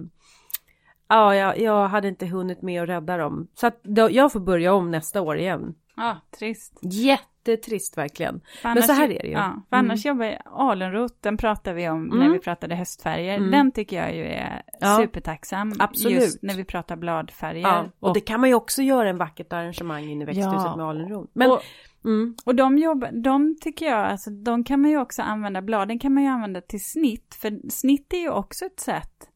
[1.08, 3.48] ja, jag, jag hade inte hunnit med att rädda dem.
[3.54, 5.74] Så att då, jag får börja om nästa år igen.
[5.96, 6.78] Ja, trist.
[6.82, 8.40] Jättetrist verkligen.
[8.62, 9.32] Men så här är det ju.
[9.32, 10.18] Ja, för annars mm.
[10.18, 12.18] jobbar alunrot, den pratar vi om mm.
[12.18, 13.36] när vi pratade höstfärger.
[13.36, 13.50] Mm.
[13.50, 14.96] Den tycker jag ju är ja.
[14.96, 15.72] supertacksam.
[15.78, 16.22] Absolut.
[16.22, 17.60] Just när vi pratar bladfärger.
[17.60, 20.52] Ja, och, och, det kan man ju också göra en vackert arrangemang in i växthuset
[20.52, 20.76] ja.
[20.76, 21.30] med alunrot.
[21.32, 21.62] Men och,
[22.04, 22.34] Mm.
[22.44, 26.14] Och de, jobb, de tycker jag, alltså de kan man ju också använda, bladen kan
[26.14, 29.28] man ju använda till snitt, för snitt är ju också ett sätt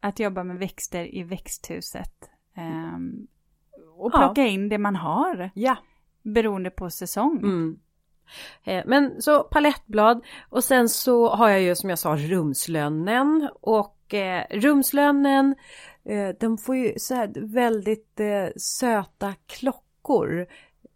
[0.00, 2.30] att jobba med växter i växthuset.
[2.56, 3.26] Um,
[3.96, 4.48] och plocka ja.
[4.48, 5.50] in det man har.
[5.54, 5.76] Ja.
[6.22, 7.38] Beroende på säsong.
[7.38, 7.78] Mm.
[8.64, 14.14] Eh, men så palettblad och sen så har jag ju som jag sa rumslönnen och
[14.14, 15.54] eh, rumslönnen
[16.04, 20.46] eh, de får ju så här väldigt eh, söta klockor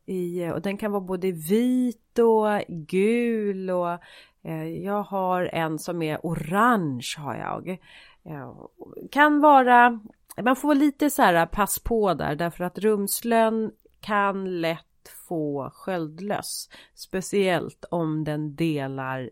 [0.06, 3.98] i, och den kan vara både vit och gul och
[4.42, 7.68] eh, jag har en som är orange har jag.
[8.24, 8.54] Eh,
[9.10, 10.00] kan vara,
[10.42, 16.68] man får lite så här pass på där därför att rumslön kan lätt få sköldlöss.
[16.94, 19.30] Speciellt om den delar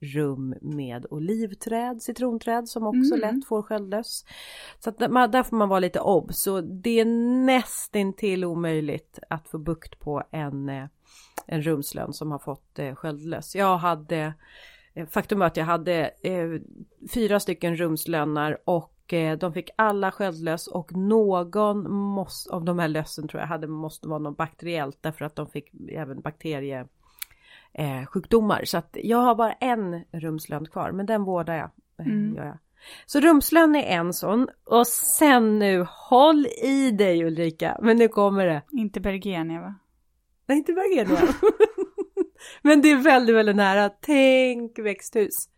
[0.00, 3.20] rum med olivträd, citronträd som också Mm.
[3.20, 4.24] lätt får sköldlöss.
[4.78, 6.42] Så att man, där får man vara lite obs.
[6.42, 7.04] Så det är
[7.44, 10.86] nästintill omöjligt att få bukt på en, eh,
[11.46, 13.54] en rumslön som har fått eh, sköldlöss.
[13.56, 14.34] Jag hade
[14.94, 16.10] eh, Faktum var att jag hade
[17.14, 18.90] fyra stycken rumslönnar och
[19.38, 24.08] de fick alla sköldlöss och någon måste, av de här lössen tror jag hade måste
[24.08, 26.86] vara något bakteriellt därför att de fick även bakterie
[27.74, 28.64] eh, sjukdomar.
[28.64, 31.70] Så att jag har bara en rumslön kvar men den vårdar jag.
[32.00, 32.34] eh, Mm.
[32.34, 32.58] Gör jag.
[33.06, 38.46] Så rumslön är en sån och sen nu håll i dig Ulrika men nu kommer
[38.46, 38.62] det.
[38.72, 39.74] Inte Bergenia va?
[40.46, 41.20] Nej inte Bergenia.
[42.62, 43.88] men det är väldigt väldigt nära.
[44.00, 45.48] Tänk växthus.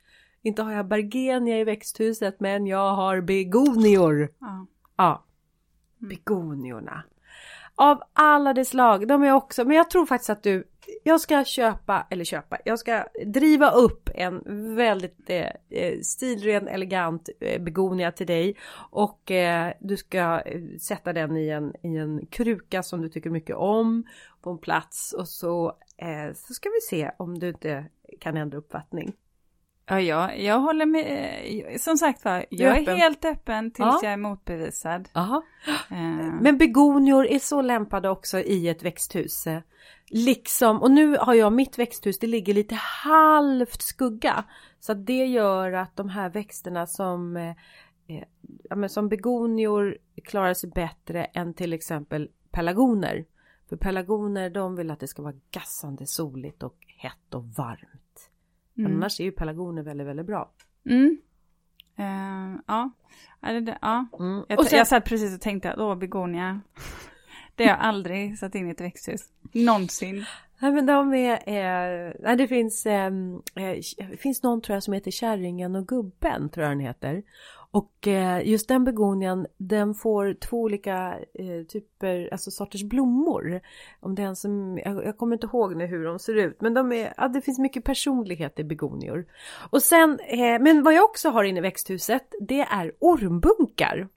[0.43, 4.29] Inte har jag Bergenia i växthuset men jag har begonior.
[4.39, 4.67] Ja.
[4.97, 5.25] Ja.
[5.99, 7.03] Begoniorna.
[7.79, 10.65] Av alla dess slag, de är också, men jag tror faktiskt att du,
[11.03, 14.43] jag ska köpa, eller köpa, jag ska driva upp en
[14.77, 18.57] väldigt eh, eh stilren, elegant eh, begonia till dig
[18.91, 23.31] och eh, du ska eh, sätta den i en, i en kruka som du tycker
[23.31, 24.05] mycket om
[24.43, 27.85] på en plats och så, eh, så ska vi se om du inte
[28.21, 29.13] kan ändra uppfattning.
[29.89, 31.41] Ja, jag, jag håller med.
[31.73, 32.97] eh, Som sagt var, är jag är öppen.
[32.97, 34.01] helt öppen tills Ja.
[34.03, 35.09] jag är motbevisad.
[35.13, 35.43] Aha.
[35.91, 35.97] Eh,
[36.41, 39.47] Men begonior är så lämpade också i ett växthus.
[39.47, 39.61] eh,
[40.11, 44.45] Liksom, och nu har jag mitt växthus, det ligger lite halvt skugga.
[44.81, 47.55] Så det gör att de här växterna som, eh,
[48.71, 53.25] ja, som begonior klarar sig bättre än till exempel pelargoner.
[53.69, 58.03] För pelargoner de vill att det ska vara gassande soligt och hett och varmt.
[58.79, 58.93] Mm.
[58.97, 60.51] Annars är ju pelargoner väldigt, väldigt bra.
[60.89, 61.19] Mm.
[61.99, 62.91] Eh, ja.
[63.41, 64.07] Ja, det, det, ja.
[64.21, 64.45] Mm.
[64.49, 66.61] Jag, Och sen- jag satt precis och tänkte att åh, begonia.
[67.55, 69.21] Det har jag aldrig satt in i ett växthus.
[69.53, 70.25] Någonsin.
[70.59, 73.07] Nej men de är, eh, nej det finns, eh,
[73.55, 77.23] eh, finns någon tror jag som heter Kärringen och gubben tror jag den heter.
[77.71, 83.61] Och eh, just den begonian den får två olika eh, typer, alltså sorters blommor.
[84.01, 86.75] Om det är en som, jag, kommer inte ihåg nu hur de ser ut men
[86.75, 89.27] de är, ja, det finns mycket personlighet i begonior.
[89.71, 94.09] Och sen, eh, men vad jag också har inne i växthuset det är ormbunkar.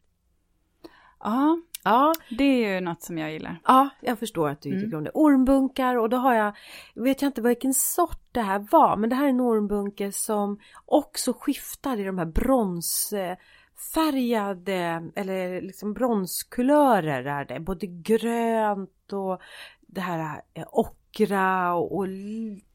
[1.20, 1.60] Ja,
[1.90, 3.62] Ja, det är ju något som jag gillar.
[3.66, 4.82] Ja, jag förstår att du Mm.
[4.84, 5.12] tycker om det.
[5.14, 6.54] Ormbunkar och då har jag,
[6.96, 10.60] vet jag inte vilken sort det här var, men det här är en ormbunke som
[10.86, 17.60] också skiftar i de här bronsfärgade, eller liksom bronskulörer är det.
[17.60, 19.42] Både grönt och
[19.82, 22.08] det här ockra och, och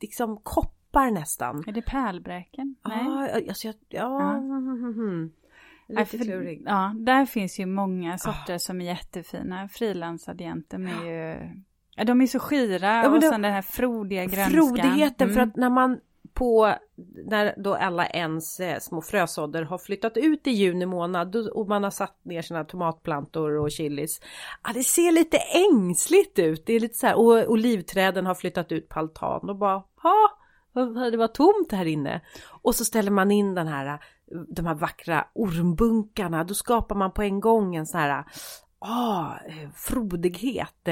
[0.00, 1.64] liksom koppar nästan.
[1.66, 2.77] Är det pärlbräken?
[2.88, 3.05] Nej.
[3.05, 4.40] Ja, alltså jag, ja, Ja.
[4.40, 5.22] mhm.
[5.22, 5.31] Nej,
[5.88, 6.62] Lite för- klurig.
[6.66, 9.68] Ja, där finns ju många sorter som är jättefina.
[9.68, 11.51] Frilansadientem är ju...
[11.97, 14.51] Ja, de är så skira men och sen den här frodiga grönskan.
[14.51, 15.49] Frodigheten för Mm.
[15.49, 15.99] att när man
[16.33, 16.75] på
[17.27, 21.85] när då alla ens eh, små frösådder har flyttat ut i juni månad och man
[21.85, 24.20] har satt ner sina tomatplantor och chilis.
[24.64, 25.37] Ja, det ser lite
[25.70, 26.66] ängsligt ut.
[26.66, 30.31] Det är lite så här och olivträden har flyttat ut på altan och bara ha
[31.11, 32.20] det var tomt här inne.
[32.62, 33.99] Och så ställer man in den här
[34.48, 36.44] de här vackra ormbunkarna.
[36.44, 38.24] Då skapar man på en gång en sån här
[38.78, 40.88] ah, eh, frodighet.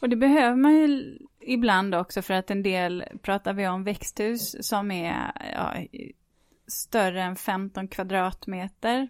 [0.00, 4.56] Och det behöver man ju ibland också för att en del pratar vi om växthus
[4.68, 5.74] som är ja,
[6.66, 9.08] större än 15 kvadratmeter.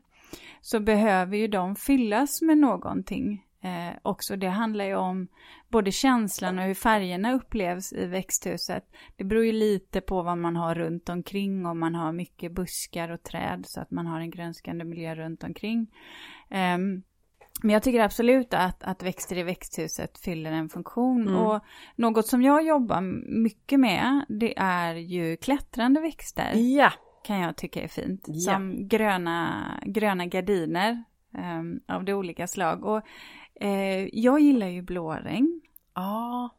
[0.61, 4.37] Så behöver ju de fyllas med någonting eh, också.
[4.37, 5.29] Det handlar ju om
[5.69, 8.85] både känslan och hur färgerna upplevs i växthuset.
[9.17, 13.09] Det beror ju lite på vad man har runt omkring, om man har mycket buskar
[13.09, 15.87] och träd så att man har en grönskande miljö runt omkring.
[16.51, 17.03] Ehm,
[17.63, 21.29] men jag tycker absolut att, att växter i växthuset fyller en funktion.
[21.29, 21.41] Mm.
[21.41, 21.65] Och
[21.97, 23.01] något som jag jobbar
[23.43, 26.53] mycket med, det är ju klättrande växter.
[26.55, 26.93] Ja,
[27.25, 28.25] Kan jag tycka är fint.
[28.27, 28.53] Ja.
[28.53, 32.85] Som gröna, gröna gardiner ehm, av de olika slag.
[32.85, 33.03] Och
[33.61, 35.61] eh, jag gillar ju blåregn.
[35.95, 36.51] Ja,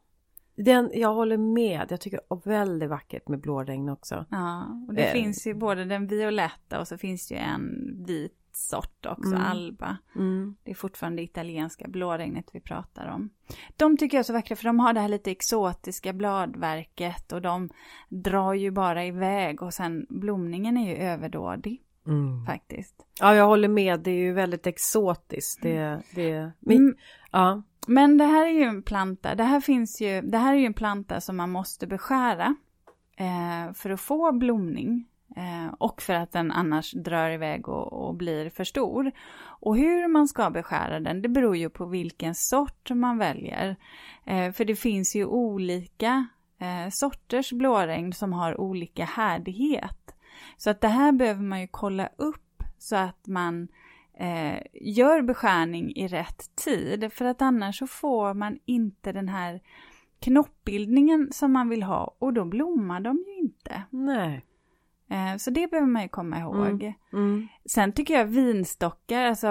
[0.56, 1.86] den, jag håller med.
[1.89, 4.25] Jag tycker det är väldigt vackert med blåregn också.
[4.29, 5.12] Ja, och det Eh.
[5.13, 9.41] finns ju både den violetta och så finns det ju en vit sort också, Mm.
[9.41, 9.97] alba.
[10.15, 10.56] Mm.
[10.63, 13.30] Det är fortfarande italienska blåregnet vi pratar om.
[13.78, 17.41] De tycker jag är så vackra för de har det här lite exotiska bladverket och
[17.41, 17.70] de
[18.09, 22.45] drar ju bara iväg och sen blomningen är ju överdådig Mm.
[22.45, 22.95] faktiskt.
[23.20, 23.99] Ja, jag håller med.
[23.99, 25.62] Det är ju väldigt exotiskt.
[25.62, 26.95] Det, det, men, Mm.
[27.32, 27.62] ja.
[27.88, 30.66] Men det här är ju en planta, det här finns ju, det här är ju
[30.66, 32.56] en planta som man måste beskära
[33.18, 35.08] eh, för att få blomning.
[35.36, 39.12] Eh, och för att den annars drar iväg och, och blir för stor.
[39.43, 43.76] Och hur man ska beskära den, det beror ju på vilken sort man väljer.
[44.26, 46.28] Eh, för det finns ju olika
[46.60, 50.12] eh, sorters blåregn som har olika härdighet.
[50.57, 53.67] Så att det här behöver man ju kolla upp så att man
[54.17, 57.13] eh, gör beskärning i rätt tid.
[57.13, 59.61] För att annars så får man inte den här
[60.19, 63.84] knoppbildningen som man vill ha och då blommar de ju inte.
[63.89, 64.45] Nej.
[65.14, 66.84] Eh, så det behöver man ju komma ihåg.
[66.84, 66.93] Mm.
[67.14, 67.47] Mm.
[67.66, 69.47] Sen tycker jag vinstockar alltså,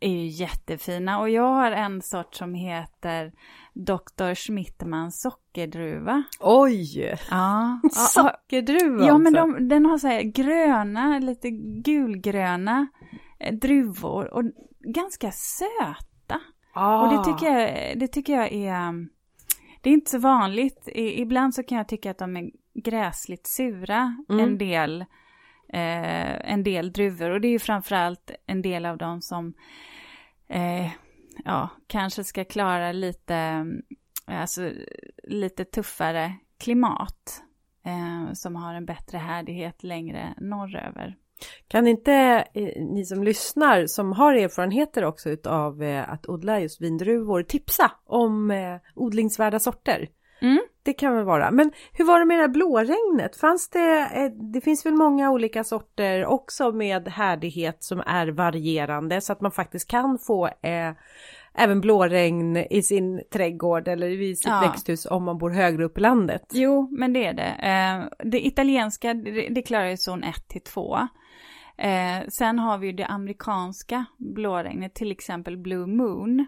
[0.00, 3.32] är ju jättefina och jag har en sort som heter
[3.72, 4.34] Dr.
[4.34, 6.22] Schmittmans sockerdruva.
[6.40, 7.16] Oj!
[7.30, 7.80] Ja.
[7.90, 9.58] Sockerdruva Ja, men alltså.
[9.58, 11.50] de, den har så här gröna, lite
[11.84, 12.86] gulgröna
[13.38, 14.44] eh, druvor och
[14.80, 16.40] ganska söta.
[16.74, 17.02] Ah.
[17.02, 19.08] Och det tycker, jag, det tycker jag är...
[19.82, 20.88] Det är inte så vanligt.
[20.88, 24.44] I, ibland så kan jag tycka att de är gräsligt sura, Mm.
[24.44, 25.04] en del
[25.68, 27.30] eh, en del druvor.
[27.30, 29.54] Och det är ju framförallt en del av dem som
[30.48, 30.90] eh,
[31.44, 33.34] ja, kanske ska klara lite,
[34.28, 34.70] eh, alltså,
[35.22, 37.40] lite tuffare klimat.
[37.86, 41.16] Eh, som har en bättre härdighet längre norröver.
[41.68, 42.12] Kan inte
[42.54, 47.92] eh, ni som lyssnar som har erfarenheter också utav eh, att odla just vindruvor tipsa
[48.04, 50.08] om eh, odlingsvärda sorter?
[50.40, 50.60] Mm.
[50.84, 51.50] Det kan väl vara.
[51.50, 53.36] Men hur var det med det här blåregnet?
[53.36, 59.20] Fanns det, eh, det finns väl många olika sorter också med härdighet som är varierande
[59.20, 60.92] så att man faktiskt kan få eh,
[61.54, 64.60] även blåregn i sin trädgård eller i sitt Ja.
[64.60, 66.42] växthus om man bor högre upp i landet.
[66.52, 67.54] Jo, men det är det.
[67.68, 69.14] Eh, det italienska,
[69.50, 70.96] det, klarar ju zon 1 till 2.
[71.78, 76.46] Eh, sen har vi ju det amerikanska blåregnet, till exempel Blue Moon.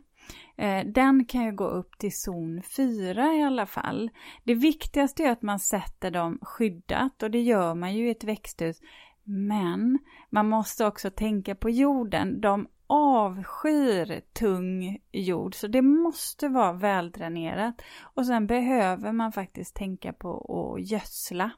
[0.56, 4.10] Eh, den kan ju gå upp till zon 4 i alla fall.
[4.44, 8.24] Det viktigaste är att man sätter dem skyddat och det gör man ju i ett
[8.24, 8.80] växthus.
[9.24, 9.98] Men
[10.30, 12.40] man måste också tänka på jorden.
[12.40, 17.82] De avskyr tung jord så det måste vara väldränerat.
[18.02, 20.38] Och sen behöver man faktiskt tänka på
[20.76, 21.50] att gödsla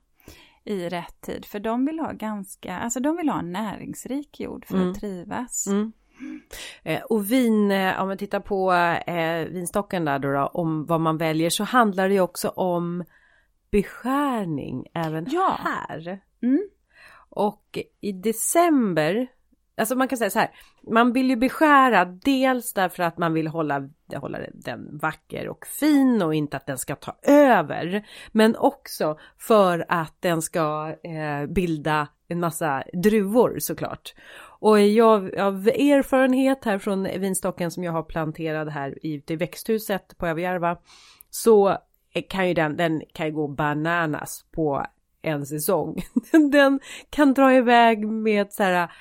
[0.64, 1.44] i rätt tid.
[1.44, 4.90] För de vill ha ganska, alltså de vill ha en näringsrik jord för Mm.
[4.90, 5.66] att trivas.
[5.66, 5.92] Mm.
[6.82, 8.72] Eh, och vin, eh, om man tittar på
[9.06, 13.04] eh, vinstocken där då, då, om vad man väljer så handlar det ju också om
[13.70, 15.58] beskärning även Ja.
[15.64, 16.20] här.
[16.42, 16.68] Mm.
[17.30, 19.26] Och i december,
[19.76, 20.50] alltså man kan säga så här,
[20.90, 26.22] man vill ju beskära dels därför att man vill hålla, hålla den vacker och fin
[26.22, 28.06] och inte att den ska ta över.
[28.32, 34.14] Men också för att den ska eh, bilda en massa druvor såklart.
[34.61, 40.18] Och jag av erfarenhet här från vinstocken som jag har planterad här ute i växthuset
[40.18, 40.78] på Överjärva
[41.30, 41.78] så
[42.28, 44.86] kan ju den, den kan ju gå bananas på
[45.22, 46.02] en säsong.
[46.52, 46.80] Den
[47.11, 48.92] kan dra iväg med så här,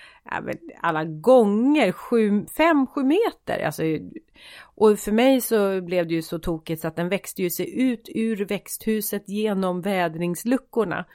[0.81, 3.65] alla gånger 5-7 meter.
[3.65, 3.83] Alltså,
[4.79, 7.81] och för mig så blev det ju så tokigt så att den växte ju sig
[7.81, 11.05] ut ur växthuset genom vädringsluckorna.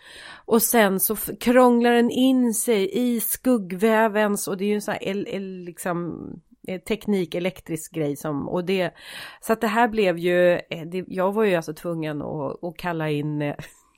[0.44, 4.92] Och sen så krånglar den in sig i skuggvävens och det är ju en sån
[4.92, 6.20] här el, el, liksom
[6.68, 8.94] eh, teknik, elektrisk grej som och det
[9.40, 12.76] så att det här blev ju, eh, det, jag var ju alltså tvungen att, att
[12.76, 13.54] kalla in eh,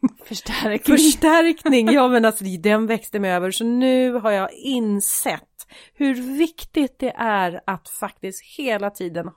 [0.25, 0.97] Förstärkning.
[0.97, 5.43] Förstärkning, ja men alltså den växte mig över så nu har jag insett
[5.95, 9.31] hur viktigt det är att faktiskt hela tiden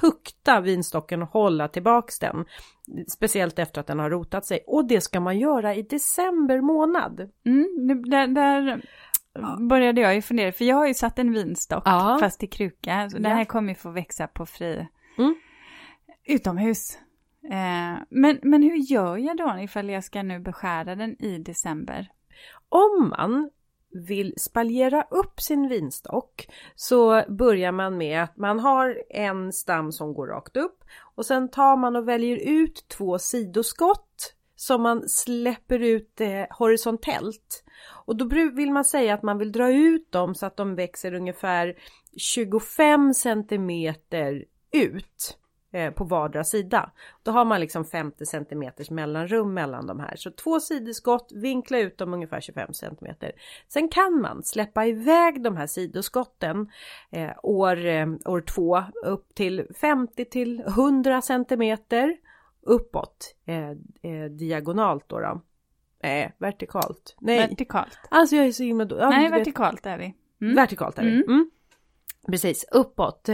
[0.00, 2.44] tukta vinstocken och hålla tillbaks den.
[3.08, 7.20] Speciellt efter att den har rotat sig och det ska man göra i december månad.
[7.46, 8.82] Mm, där, där
[9.68, 12.16] började jag ju fundera, för jag har ju satt en vinstock Ja.
[12.20, 13.08] fast i kruka.
[13.10, 13.36] Så den Ja.
[13.36, 14.86] här kommer ju få växa på fri
[15.18, 15.34] Mm.
[16.28, 16.98] utomhus.
[17.44, 22.10] Eh, men, men hur gör jag då ifall jag ska nu beskära den i december?
[22.68, 23.50] Om man
[23.92, 30.14] vill spaljera upp sin vinstock så börjar man med att man har en stam som
[30.14, 30.84] går rakt upp
[31.14, 37.64] och sen tar man och väljer ut två sidoskott som man släpper ut eh, horisontellt.
[38.06, 38.24] Och då
[38.54, 41.74] vill man säga att man vill dra ut dem så att de växer ungefär
[42.16, 45.38] 25 centimeter ut
[45.72, 46.90] eh, på vardera sida.
[47.22, 50.16] Då har man liksom 50 centimeters mellanrum mellan de här.
[50.16, 53.32] Så två sidoskott, vinkla ut dem ungefär 25 centimeter.
[53.68, 56.70] Sen kan man släppa iväg de här sidoskotten
[57.10, 62.16] eh, år, eh, år två upp till 50 till 100 centimeter
[62.62, 65.20] uppåt eh, eh, diagonalt då.
[65.20, 65.42] då.
[66.02, 67.16] Nej, vertikalt.
[67.20, 67.98] Nej, Vertikalt.
[68.10, 70.14] alltså jag är så himla då- ja, Nej, vertikalt är vi.
[70.40, 70.54] Mm.
[70.54, 71.08] Vertikalt är det.
[71.10, 71.22] Mm.
[71.28, 71.50] Mm.
[72.26, 73.28] Precis, uppåt.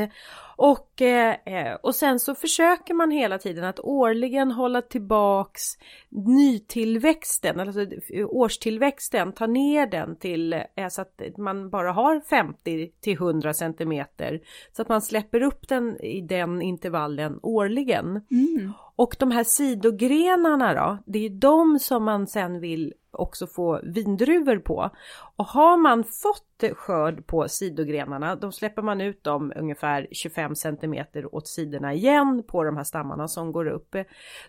[0.57, 5.63] Och, eh, och sen så försöker man hela tiden att årligen hålla tillbaks
[6.09, 7.87] nytillväxten, alltså
[8.25, 14.41] årstillväxten, ta ner den till eh, så att man bara har 50 till 100 centimeter.
[14.73, 18.07] Så att man släpper upp den i den intervallen årligen.
[18.07, 18.73] Mm.
[18.97, 24.59] Och de här sidogrenarna då, det är de som man sen vill också få vindruvor
[24.59, 24.91] på.
[25.37, 31.05] Och har man fått skörd på sidogrenarna, då släpper man ut dem ungefär 25 cm
[31.33, 33.97] åt sidorna igen på de här stammarna som går upp.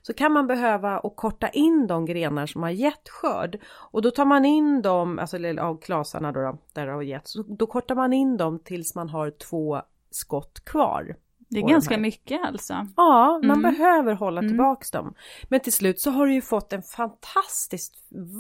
[0.02, 3.60] Så kan man behöva och korta in de grenar som har gett skörd.
[3.92, 7.28] Och då tar man in dem, alltså av klasarna då, då där det har gett,
[7.28, 11.16] så då kortar man in dem tills man har två skott kvar.
[11.50, 12.88] Det är ganska mycket alltså.
[12.98, 13.62] Ja, man mm.
[13.62, 14.50] behöver hålla mm.
[14.50, 15.14] tillbaks dem.
[15.50, 17.96] Men till slut så har du ju fått en fantastiskt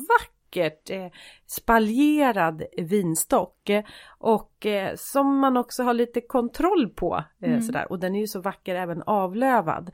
[0.10, 1.08] vackert eh,
[1.46, 3.84] spaljerad vinstock eh,
[4.18, 7.62] och eh, som man också har lite kontroll på eh, mm.
[7.62, 9.92] sådär och den är ju så vacker även avlövad.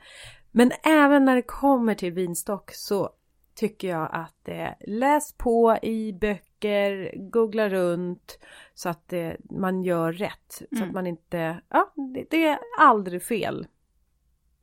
[0.50, 3.10] Men även när det kommer till vinstock så
[3.54, 8.38] tycker jag att eh, läs på i böcker, googla runt
[8.74, 10.60] så att eh, man gör rätt.
[10.60, 10.68] Mm.
[10.70, 10.92] Så att mm.
[10.94, 13.66] man inte, ja det, det, är aldrig fel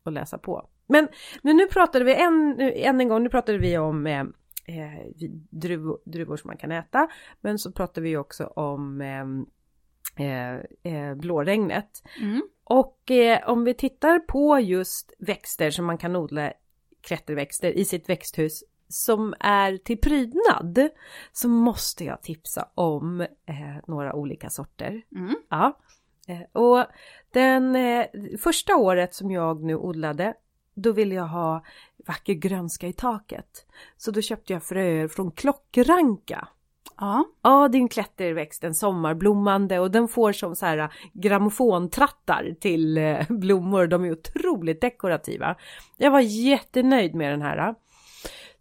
[0.04, 0.70] att läsa på.
[0.88, 1.08] Men,
[1.42, 4.22] men nu pratade vi en, än en gång, nu pratade vi om eh,
[4.66, 5.06] eh
[5.50, 7.08] druv, druvor som man kan äta.
[7.42, 12.04] Men så pratade vi också om eh, eh, eh blåregnet.
[12.22, 12.42] Mm.
[12.64, 13.12] Och
[13.46, 16.54] om vi tittar på just växter som man kan odla
[17.02, 20.90] klätterväxter i sitt växthus som är till prydnad
[21.32, 23.28] så måste jag tipsa om eh,
[23.88, 25.02] några olika sorter.
[25.16, 25.36] Mm.
[25.50, 25.78] Ja.
[26.28, 26.86] Eh, och
[27.32, 28.06] den eh,
[28.40, 30.34] första året som jag nu odlade
[30.74, 31.64] då ville jag ha
[32.08, 33.66] vacker grönska i taket.
[33.98, 36.48] Så då köpte jag fröer från klockranka.
[36.98, 37.26] Ja.
[37.42, 42.98] ja, det är en klätterväxt, en sommarblommande och den får som så här grammofontrattar till
[42.98, 43.88] eh, blommor.
[43.88, 45.56] De är otroligt dekorativa.
[45.98, 47.76] Jag var jättenöjd med den här.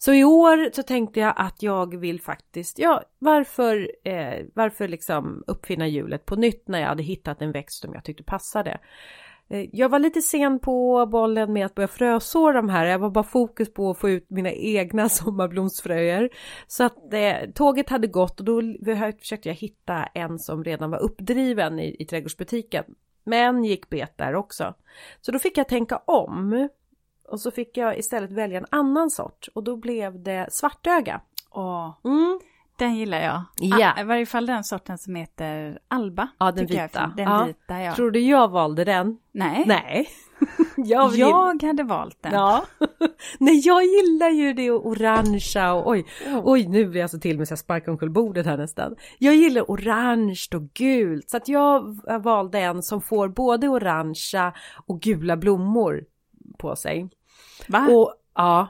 [0.02, 5.44] Så i år så tänkte jag att jag vill faktiskt, ja varför, eh, varför liksom
[5.46, 8.78] uppfinna hjulet på nytt när jag hade hittat en växt som jag tyckte passade.
[9.50, 12.86] Eh, jag var lite sen på bollen med att börja fröså de här.
[12.86, 16.30] Jag var bara fokus på att få ut mina egna sommarblomsfröer.
[16.66, 18.62] Så att eh, tåget hade gått och då
[19.18, 22.84] försökte jag hitta en som redan var uppdriven i, i trädgårdsbutiken.
[23.24, 24.74] Men gick bet där också.
[25.20, 26.68] Så då fick jag tänka om.
[27.30, 31.20] Och så fick jag istället välja en annan sort och då blev det svartöga.
[31.50, 32.40] Åh, mm.
[32.76, 33.42] Den gillar jag.
[33.56, 33.92] Ja.
[33.96, 36.28] Ah, I varje fall den sorten som heter Alba.
[36.38, 36.90] Ja, den vita.
[36.92, 37.44] Jag, den ja.
[37.44, 37.94] vita ja.
[37.94, 39.18] Tror du jag valde den?
[39.32, 39.64] Nej.
[39.66, 40.08] Nej.
[40.76, 42.32] jag, jag hade valt den.
[42.32, 42.64] Ja.
[43.38, 46.06] Nej, jag gillar ju det orangea och oj,
[46.44, 48.96] oj, nu blir jag så till med att sparka omkull bordet här nästan.
[49.18, 54.52] Jag gillar orange och gult så att jag valde en som får både orangea
[54.86, 56.04] och gula blommor
[56.58, 57.08] på sig.
[57.70, 57.86] Va?
[57.90, 58.68] Och, ja.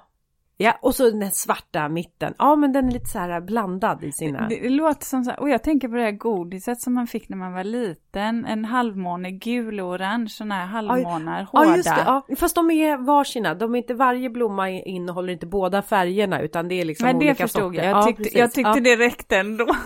[0.62, 2.34] Ja, och så den svarta mitten.
[2.38, 4.48] Ja, men den är lite så här blandad i sina...
[4.48, 7.06] Det, det låter som så här, och jag tänker på det här godiset som man
[7.06, 8.44] fick när man var liten.
[8.44, 11.68] En halvmåne, gul och orange, sådana här halvmånar, hårda.
[11.68, 12.02] Ja, just det.
[12.06, 12.26] Ja.
[12.36, 13.54] Fast de är varsina.
[13.54, 17.48] De är inte, varje blomma innehåller inte båda färgerna, utan det är liksom men olika
[17.48, 17.66] sorter.
[17.66, 17.96] Men det förstod jag.
[17.96, 18.80] Jag tyckte, ja, jag tyckte ja.
[18.80, 19.66] det räckte ändå.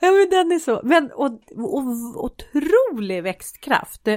[0.00, 0.80] ja, men den är så.
[0.84, 4.08] Men och, och, otrolig växtkraft.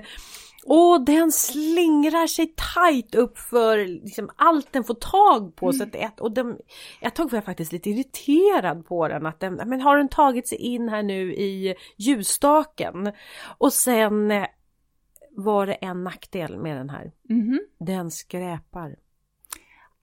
[0.65, 5.65] Och den slingrar sig tight upp för liksom allt den får tag på.
[5.65, 5.73] Mm.
[5.77, 6.57] Så att det, och den,
[7.01, 9.25] ett tag var jag faktiskt lite irriterad på den.
[9.25, 13.11] Att den, men har den tagit sig in här nu i ljusstaken?
[13.57, 14.45] Och sen eh,
[15.35, 17.11] var det en nackdel med den här.
[17.29, 17.59] Mm.
[17.79, 18.95] Den skräpar.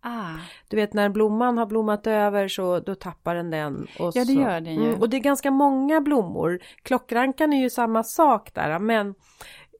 [0.02, 0.36] Ah.
[0.68, 3.86] Du vet när blomman har blommat över så då tappar den den.
[3.98, 4.32] Och ja det så.
[4.32, 4.88] gör den ju.
[4.88, 6.60] Mm, och det är ganska många blommor.
[6.82, 9.14] Klockrankan är ju samma sak där men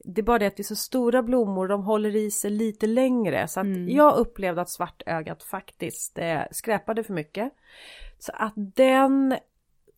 [0.05, 2.87] det är bara det att det är så stora blommor, de håller i sig lite
[2.87, 3.49] längre.
[3.49, 3.89] Så att mm.
[3.89, 7.53] jag upplevde att svartögat faktiskt eh, skräpade för mycket.
[8.19, 9.37] Så att den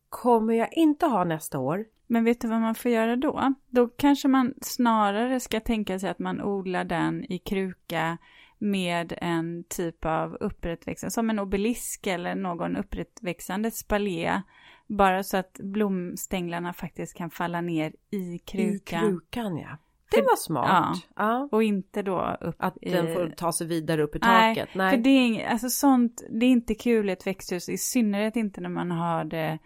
[0.09, 1.85] kommer jag inte ha nästa år.
[2.07, 3.53] Men vet du vad man får göra då?
[3.69, 8.17] Då kanske man snarare ska tänka sig att man odlar den i kruka
[8.57, 14.41] med en typ av upprättväxande, som en obelisk eller någon upprättväxande spaljé.
[14.87, 19.03] Bara så att blomstänglarna faktiskt kan falla ner i krukan.
[19.03, 19.77] I krukan ja.
[20.15, 20.67] Det var smart.
[20.69, 20.95] Ja.
[21.15, 21.49] ja.
[21.51, 22.89] Och inte då upp Att i...
[22.89, 24.69] den får ta sig vidare upp i taket.
[24.73, 28.35] Nej, för det är, alltså sånt, det är inte kul i ett växthus, i synnerhet
[28.35, 29.59] inte när man har det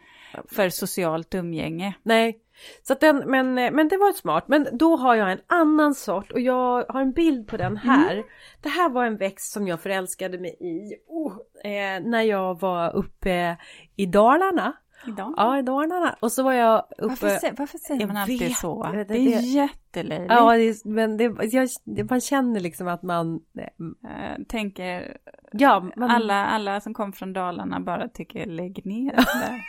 [0.48, 1.94] för socialt umgänge.
[2.04, 2.40] Nej,
[2.84, 4.48] så den, men, men det var smart.
[4.48, 8.14] Men då har jag en annan sort och jag har en bild på den här.
[8.14, 8.26] Mm.
[8.62, 11.34] Det här var en växt som jag förälskade mig i oh,
[11.64, 13.58] eh, när jag var uppe
[13.96, 14.74] i Dalarna.
[15.06, 15.34] Idag?
[15.38, 16.16] Ja, i Dalarna.
[16.20, 17.08] Och så var jag uppe...
[17.26, 18.84] Varför, varför säger man alltid vet, så?
[18.84, 20.32] Det, det, är jättelöjligt.
[20.32, 21.70] Ja, det, men det, jag,
[22.10, 23.40] man känner liksom att man...
[23.58, 25.18] Äh, tänker...
[25.52, 26.12] Ja, man...
[26.12, 29.62] alla, alla som kommer från Dalarna bara tycker lägg ner det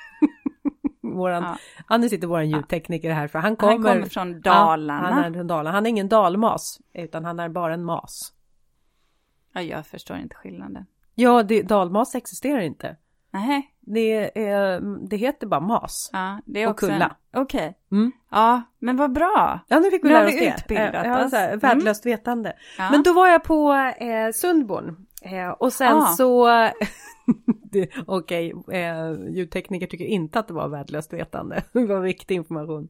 [1.19, 1.57] våran, ja.
[1.89, 5.09] ja, nu sitter våran ljudtekniker här för han kommer, han kommer från Dalarna.
[5.09, 5.71] Ja, han är från Dalarna.
[5.71, 8.33] Han är ingen dalmas utan han är bara en mas.
[9.53, 10.87] Ja, jag förstår inte skillnaden.
[11.15, 12.97] Ja, det, dalmas existerar inte.
[13.31, 13.75] Nej.
[13.95, 16.11] Det, är, det heter bara mas.
[16.13, 17.17] Ja, det är Och också kulla.
[17.37, 17.75] Okej.
[17.93, 18.13] Mm.
[18.31, 19.61] Ja, men vad bra.
[19.69, 20.55] Ja, nu fick vi Nu lära oss det.
[20.59, 21.33] utbildat ja, oss.
[21.33, 21.59] här, Mm.
[21.59, 22.53] Värdelöst vetande.
[22.79, 22.91] Ja.
[22.91, 25.07] Men då var jag på eh, Sundborn.
[25.23, 26.07] Eh, och sen Ah.
[26.07, 26.49] så...
[28.07, 31.63] Okej, eh, ljudtekniker tycker inte att det var värdelöst vetande.
[31.73, 32.89] Det var viktig information.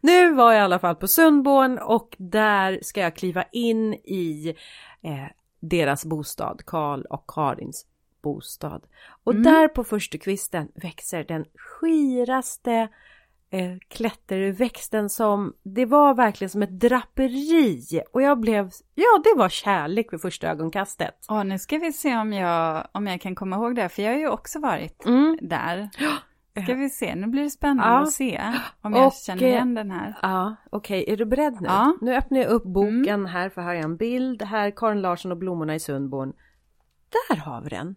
[0.00, 4.54] Nu var jag i alla fall på Sundborn och där ska jag kliva in i
[5.02, 5.26] eh,
[5.60, 7.86] deras bostad, Karl och Karins
[8.24, 8.82] bostad.
[9.24, 9.42] Och Mm.
[9.42, 12.88] där på första kvisten växer den skiraste
[13.50, 19.48] eh, klätterväxten som det var verkligen som ett draperi och jag blev, ja det var
[19.48, 21.26] kärlek vid första ögonkastet.
[21.28, 24.12] Åh, nu ska vi se om jag, om jag kan komma ihåg det, för jag
[24.12, 25.38] har ju också varit Mm.
[25.42, 25.88] där.
[26.64, 28.00] Ska vi se, nu blir det spännande Ja.
[28.02, 28.42] att se
[28.82, 30.14] om jag Och, känner igen den här.
[30.22, 31.66] Ja, okej, är du beredd nu?
[31.68, 31.96] Ja.
[32.00, 34.42] Nu öppnar jag upp boken här för här har jag en bild.
[34.42, 36.32] Här Karin Larsson och blommorna i Sundborn.
[37.28, 37.96] Där har vi den.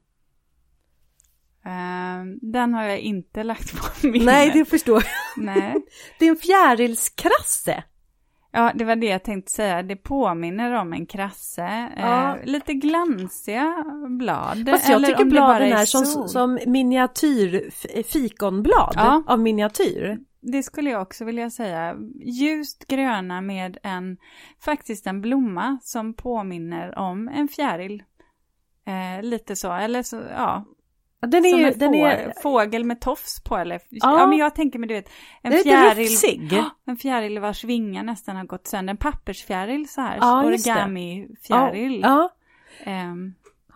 [1.65, 4.25] Ehm, den har jag inte lagt på minnet.
[4.25, 5.45] Nej, det förstår jag.
[5.45, 5.75] Nej.
[6.19, 7.83] Det är en fjärilskrasse.
[8.51, 9.83] Ja, det var det jag tänkte säga.
[9.83, 11.89] Det påminner om en krasse.
[11.97, 12.37] Ja.
[12.37, 14.69] Eh, lite glansiga blad.
[14.69, 16.29] Fast jag Eller tycker bladen är som, sol.
[16.29, 17.69] som miniatyr
[18.03, 19.23] fikonblad Ja.
[19.27, 20.19] av miniatyr.
[20.41, 21.95] Det skulle jag också vilja säga.
[22.25, 24.17] Ljust gröna med en,
[24.65, 28.03] faktiskt en blomma som påminner om en fjäril.
[28.85, 30.65] Eh, lite så, eller så, ja.
[31.19, 33.79] Ja, Den är som en den är, fågel med tofs på eller?
[33.89, 34.19] Ja.
[34.19, 34.27] Ja.
[34.27, 35.09] men jag tänker mig du vet,
[35.41, 36.47] en den fjäril.
[36.51, 38.91] Ja, En fjäril vars vingar nästan har gått sönder.
[38.91, 40.17] En pappersfjäril så här.
[40.21, 40.43] Ja.
[40.43, 42.01] Origami-fjäril.
[42.01, 42.33] Ja,
[42.83, 43.33] Ehm,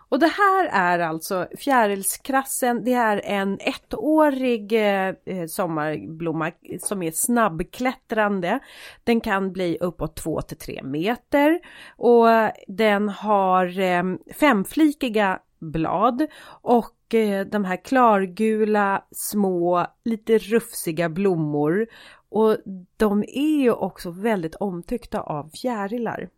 [0.10, 2.84] och det här är alltså fjärilskrassen.
[2.84, 8.60] Det är en ettårig eh, eh, sommarblomma som är snabbklättrande.
[9.04, 11.60] Den kan bli uppåt 2 till 3 meter
[11.98, 12.28] och
[12.68, 14.04] den har eh,
[14.39, 16.28] femflikiga blad
[16.62, 16.92] och
[17.51, 21.88] de här klargula små lite rufsiga blommor
[22.30, 22.57] och
[22.97, 26.30] de är ju också väldigt omtyckta av fjärilar.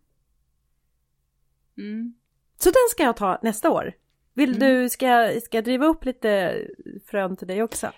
[1.78, 2.14] mm.
[2.58, 3.94] Så den ska jag ta nästa år.
[4.34, 4.60] Vill Mm.
[4.60, 6.62] du, ska, ska jag driva upp lite
[7.06, 7.92] frön till dig också?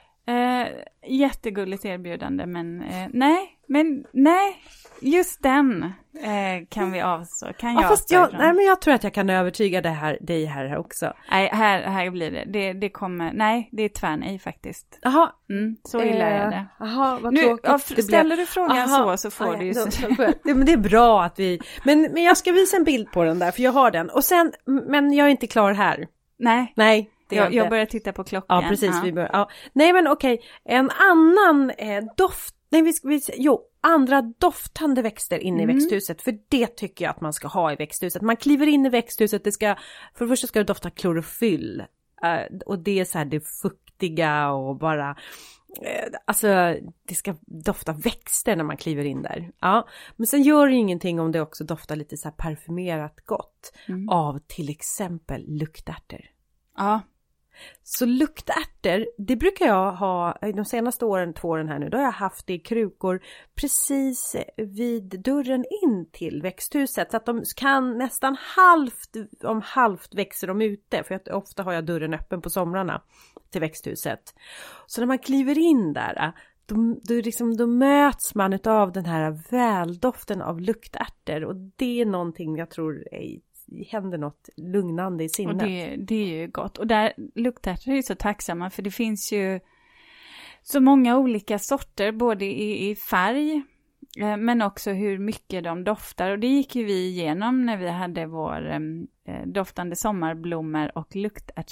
[0.62, 0.68] Eh,
[1.08, 3.38] jättegulligt erbjudande men eh, nej,
[3.68, 4.62] men nej,
[5.02, 5.84] just den
[6.24, 7.54] eh, kan vi avstå.
[7.54, 10.18] Kan jag Ja, fast jag, nej, men jag tror att jag kan övertyga det här,
[10.22, 11.14] dig här, också.
[11.32, 12.44] Nej, här, här blir det.
[12.48, 12.74] det.
[12.74, 15.00] Det kommer, nej, det är tvärnej faktiskt.
[15.02, 15.32] Jaha.
[15.50, 16.66] Mm, så illa är det.
[16.80, 17.66] Jaha, vad Nu, tråkigt
[17.98, 19.74] ja, ställer du frågan Aha, så så får okej, du ju...
[20.18, 21.60] jag- det, men det är bra att vi...
[21.84, 24.10] Men, men jag ska visa en bild på den där, för jag har den.
[24.10, 26.08] Och sen, men jag är inte klar här.
[26.40, 28.64] Nej, Nej, jag, jag börjar titta på klockan.
[28.64, 28.90] Ja, precis.
[28.96, 29.02] Ja.
[29.04, 29.50] Vi bör, ja.
[29.74, 30.42] Nej, men okej.
[30.64, 32.56] En annan eh, doft...
[32.70, 32.94] Nej, vi.
[33.04, 35.76] Vi, jo, andra doftande växter inne i Mm.
[35.76, 36.22] växthuset.
[36.22, 38.22] För det tycker jag att man ska ha i växthuset.
[38.22, 39.76] Man kliver in i växthuset, det ska...
[40.14, 41.84] För det första ska det dofta klorofyll.
[42.24, 45.10] Eh, och det är så här det fuktiga och bara...
[45.82, 46.48] eh, Alltså,
[47.08, 49.52] det ska dofta växter när man kliver in där.
[49.62, 53.16] Ja, men sen gör det ju ingenting om det också doftar lite så här parfymerat
[53.26, 53.74] gott.
[53.88, 54.10] Mm.
[54.10, 56.22] Av till exempel luktärtor.
[56.78, 57.02] Ja,
[57.84, 61.98] så luktärtor, det brukar jag ha eh, de senaste åren, två åren här nu, då
[61.98, 63.22] har jag haft det i krukor
[63.56, 67.12] precis vid dörren in till växthuset.
[67.12, 71.74] Så att de kan nästan halvt, om halvt växer de ute, för att ofta har
[71.74, 73.02] jag dörren öppen på somrarna
[73.52, 74.34] till växthuset.
[74.86, 76.32] Så när man kliver in där, eh,
[76.66, 82.06] då, då, liksom, då möts man av den här väldoften av luktärtor och det är
[82.06, 83.40] någonting jag tror är,
[83.88, 85.60] händer något lugnande i och sinnet.
[85.60, 86.78] det, det är ju gott.
[86.78, 89.60] Och där luktärtor är ju så tacksamma för det finns ju
[90.62, 93.64] så många olika sorter, både i, i färg
[94.38, 96.32] men också hur mycket de doftar.
[96.32, 98.80] Och det gick ju vi igenom när vi hade vår eh,
[99.46, 101.72] doftande sommarblommor och luktärt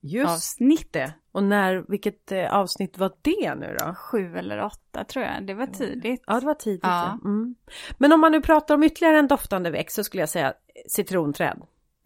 [0.00, 0.92] Just avsnitt.
[0.92, 1.14] det.
[1.32, 3.94] Och när, vilket eh, avsnitt var det nu då?
[3.94, 6.22] Sju eller åtta tror jag, det var tidigt.
[6.26, 6.80] Ja, det var tidigt.
[6.82, 7.18] Ja.
[7.22, 7.28] Ja.
[7.28, 7.54] Mm.
[7.98, 10.52] Men om man nu pratar om ytterligare en doftande växt så skulle jag säga
[10.88, 11.62] citronträd.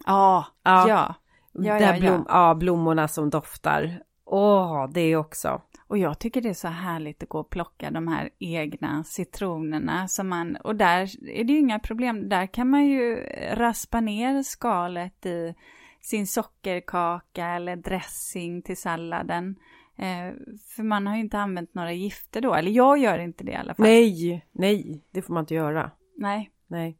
[0.06, 0.88] Ja, Ja.
[0.88, 1.14] ja.
[1.58, 2.54] Ja, Där ja, blom, ja.
[2.54, 4.00] blommorna som doftar.
[4.26, 5.62] Åh, det också.
[5.86, 10.08] Och jag tycker det är så härligt att gå och plocka de här egna citronerna
[10.08, 13.16] som man, och där är det ju inga problem, där kan man ju
[13.52, 15.54] raspa ner skalet i
[16.00, 19.56] sin sockerkaka eller dressing till salladen.
[19.96, 20.34] Eh,
[20.76, 23.56] för man har ju inte använt några gifter då, eller jag gör inte det i
[23.56, 23.86] alla fall.
[23.86, 25.90] Nej, nej, det får man inte göra.
[26.16, 26.50] Nej.
[26.66, 26.98] Nej.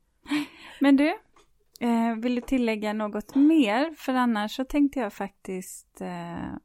[0.81, 1.09] Men du,
[1.81, 3.95] eh, vill du tillägga något mer?
[3.97, 6.57] För annars så tänkte jag faktiskt eh,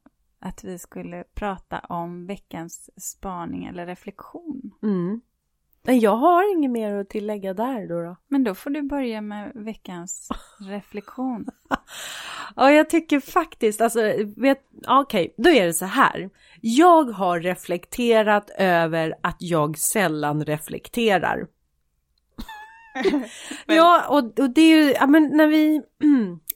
[0.42, 4.72] att vi skulle prata om veckans spaning eller reflektion.
[4.84, 5.22] Mm.
[5.84, 8.02] Men jag har inget mer att tillägga där då.
[8.02, 8.16] då.
[8.28, 10.30] Men då får du börja med veckans
[10.60, 11.48] reflektion.
[12.56, 14.00] Ja, jag tycker faktiskt, alltså,
[14.38, 16.30] vet, okej, okay, då är det så här.
[16.62, 21.48] Jag har reflekterat över att jag sällan reflekterar.
[23.66, 25.82] ja, och, och det är ju, ja men när vi,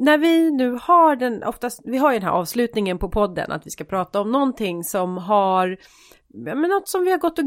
[0.00, 3.66] när vi nu har den, oftast, vi har ju den här avslutningen på podden att
[3.66, 5.78] vi ska prata om någonting som har
[6.34, 7.44] men något som vi har gått och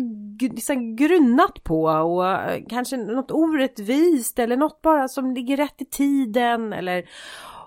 [0.54, 5.86] liksom grunnat på och eh, kanske något orättvist eller något bara som ligger rätt i
[5.86, 7.10] tiden eller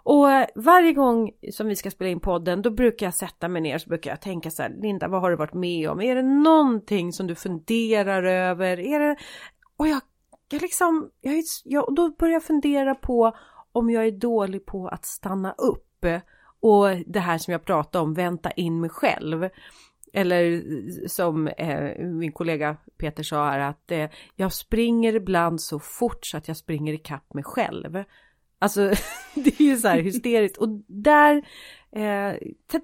[0.02, 3.62] och eh, varje gång som vi ska spela in podden då brukar jag sätta mig
[3.62, 6.00] ner så brukar jag tänka så här Linda vad har du varit med om?
[6.00, 8.80] Är det någonting som du funderar över?
[8.80, 9.16] Är det...
[9.76, 10.00] Och jag,
[10.50, 13.36] jag liksom, jag, jag, då börjar jag fundera på
[13.78, 16.04] om jag är dålig på att stanna upp
[16.60, 19.48] och det här som jag pratade om, vänta in mig själv.
[20.12, 20.62] Eller
[21.08, 26.36] som eh, min kollega Peter sa här att eh, jag springer ibland så fort så
[26.36, 28.04] att jag springer ikapp mig själv.
[28.58, 28.80] Alltså
[29.34, 31.42] det är ju så här hysteriskt och där
[31.92, 32.34] eh,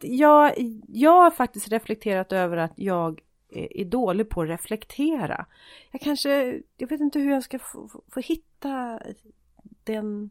[0.00, 0.52] jag,
[0.88, 3.20] jag har faktiskt reflekterat över att jag
[3.52, 5.46] eh, är dålig på att reflektera.
[5.90, 9.00] Jag kanske, jag vet inte hur jag ska få, få hitta
[9.84, 10.30] den,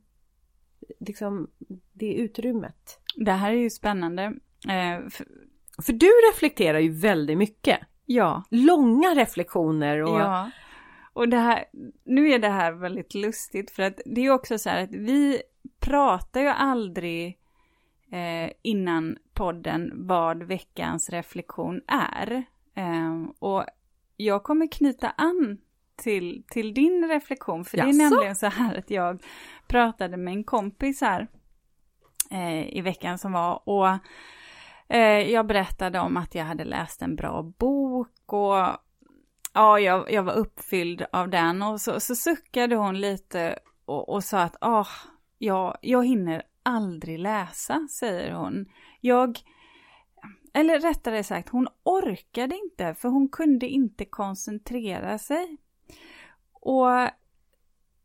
[0.99, 1.49] liksom
[1.93, 2.99] det utrymmet.
[3.15, 4.23] Det här är ju spännande.
[4.67, 5.27] Eh, för,
[5.81, 7.79] för du reflekterar ju väldigt mycket.
[8.05, 8.43] Ja.
[8.49, 10.19] Långa reflektioner och...
[10.19, 10.51] Ja.
[11.15, 11.65] Och det här,
[12.03, 15.41] nu är det här väldigt lustigt för att det är också så här att vi
[15.79, 17.39] pratar ju aldrig
[18.11, 22.43] eh, innan podden vad veckans reflektion är.
[22.75, 23.65] Eh, och
[24.17, 25.57] jag kommer knyta an
[25.95, 29.23] till, till din reflektion, för det är nämligen så här att jag
[29.67, 31.27] pratade med en kompis här
[32.31, 33.87] eh, i veckan som var och
[34.93, 38.55] Eh, jag berättade om att jag hade läst en bra bok och
[39.53, 44.23] ja, jag, jag var uppfylld av den och så, så suckade hon lite och, och
[44.23, 44.87] sa att ah,
[45.37, 48.65] ja, jag hinner aldrig läsa, säger hon.
[49.01, 49.39] Jag,
[50.53, 55.57] eller rättare sagt, hon orkade inte för hon kunde inte koncentrera sig.
[56.65, 57.09] Och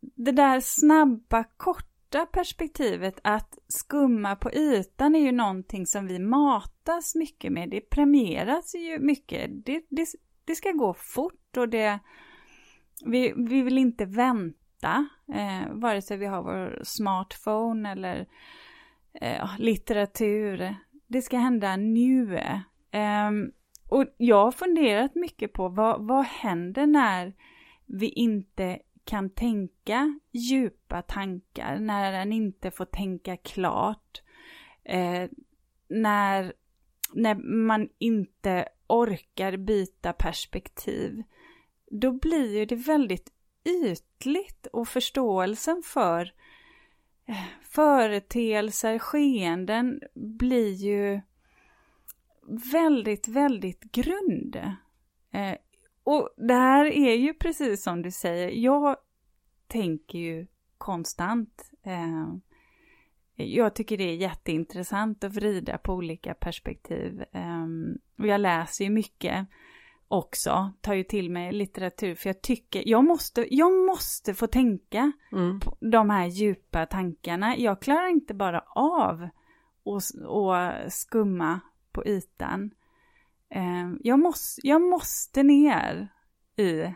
[0.01, 7.15] det där snabba, korta perspektivet att skumma på ytan är ju någonting som vi matas
[7.15, 7.71] mycket med.
[7.71, 9.51] Det premieras ju mycket.
[9.67, 10.07] Det, det,
[10.45, 11.99] det ska gå fort och det...
[13.05, 18.27] Vi, vi vill inte vänta, eh, vare sig vi har vår smartphone eller
[19.21, 20.77] eh, litteratur.
[21.07, 22.37] Det ska hända nu.
[22.91, 23.31] Eh,
[23.89, 27.35] och jag har funderat mycket på vad, vad händer när
[27.89, 34.23] vi inte kan tänka djupa tankar, när den inte får tänka klart,
[34.85, 35.31] eh,
[35.89, 36.53] när,
[37.13, 37.35] när
[37.67, 41.23] man inte orkar byta perspektiv,
[41.91, 43.33] då blir ju det väldigt
[43.65, 46.33] ytligt och förståelsen för
[47.27, 51.21] eh, företeelser, skeenden blir ju
[52.73, 54.57] väldigt, väldigt grund.
[55.33, 55.55] Eh,
[56.09, 58.97] och det här är ju precis som du säger, jag
[59.67, 60.47] tänker ju
[60.79, 61.71] konstant.
[61.83, 62.35] Eh,
[63.35, 67.25] jag tycker det är jätteintressant att vrida på olika perspektiv.
[67.33, 67.67] Eh,
[68.19, 69.47] och jag läser ju mycket
[70.09, 75.13] också, tar ju till mig litteratur för jag tycker, jag måste, jag måste få tänka
[75.33, 75.61] mm.
[75.61, 77.57] på de här djupa tankarna.
[77.57, 79.29] Jag klarar inte bara av
[79.85, 81.61] att skumma
[81.93, 82.71] på ytan.
[83.55, 86.09] Eh, jag, måste, jag måste ner
[86.57, 86.95] i,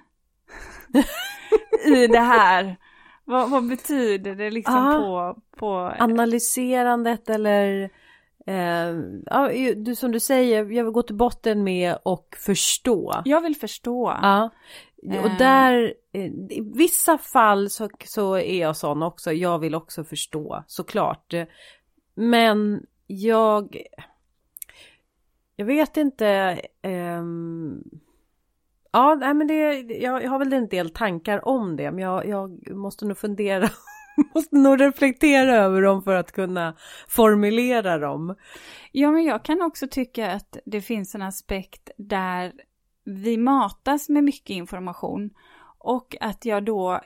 [1.95, 2.77] i det här.
[3.25, 4.99] Vad, vad betyder det liksom Aha.
[4.99, 5.95] på, på...
[5.99, 7.91] Analyserandet eller
[8.47, 8.97] eh,
[9.27, 13.23] ja, du, som du säger, jag vill gå till botten med och förstå.
[13.25, 14.19] Jag vill förstå.
[14.23, 14.51] Ja.
[15.03, 15.39] Och eh.
[15.39, 19.33] där, eh, i vissa fall så, så är jag sån också.
[19.33, 21.35] Jag vill också förstå, såklart.
[22.15, 23.77] Men jag
[25.63, 26.61] jag vet inte.
[26.83, 27.85] Um,
[28.93, 32.27] ja, nej, men det, jag, jag, har väl en del tankar om det, men jag,
[32.27, 33.69] jag måste nog fundera.
[34.35, 36.77] måste nog reflektera över dem för att kunna
[37.09, 38.37] formulera dem.
[38.93, 42.53] Ja, men jag kan också tycka att det finns en aspekt där
[43.05, 45.31] vi matas med mycket information
[45.79, 47.01] och att jag då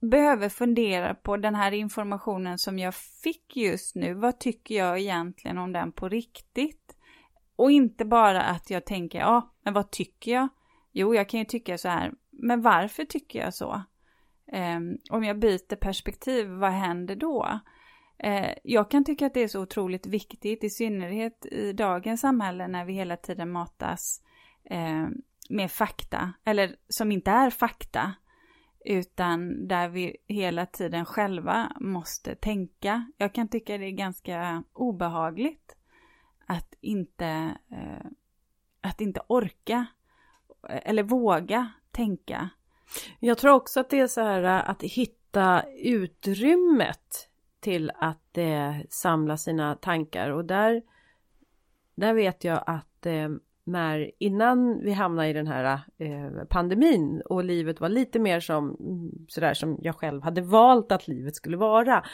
[0.00, 4.14] behöver fundera på den här informationen som jag fick just nu.
[4.14, 6.96] Vad tycker jag egentligen om den på riktigt?
[7.62, 10.48] Och inte bara att jag tänker, ja, men vad tycker jag?
[10.92, 13.82] Jo, jag kan ju tycka så här, men varför tycker jag så?
[14.52, 17.60] Eh, om jag byter perspektiv, vad händer då?
[18.18, 22.68] Eh, jag kan tycka att det är så otroligt viktigt, i synnerhet i dagens samhälle
[22.68, 24.22] när vi hela tiden matas
[24.64, 25.08] eh,
[25.50, 28.14] med fakta, eller som inte är fakta.
[28.84, 33.06] utan där vi hela tiden själva måste tänka.
[33.16, 35.76] Jag kan tycka det är ganska obehagligt
[36.46, 38.06] att inte, eh,
[38.80, 39.86] att inte orka
[40.68, 42.48] eller våga tänka.
[43.20, 47.28] Jag tror också att det är så här eh, att hitta utrymmet
[47.60, 50.82] till att eh, samla sina tankar och där,
[51.94, 53.28] där vet jag att eh,
[53.64, 58.76] när innan vi hamnade i den här eh, pandemin och livet var lite mer som
[59.28, 62.04] sådär som jag själv hade valt att livet skulle vara.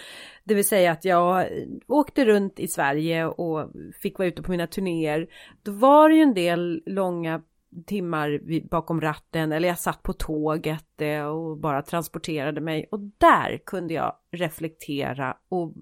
[0.45, 3.71] Det vill säga att jag eh, åkte runt i Sverige och
[4.03, 5.29] fick vara ute på mina turnéer.
[5.63, 7.43] Då var det ju en del långa
[7.87, 13.61] timmar bakom ratten eller jag satt på tåget eh, och bara transporterade mig och där
[13.67, 15.75] kunde jag reflektera och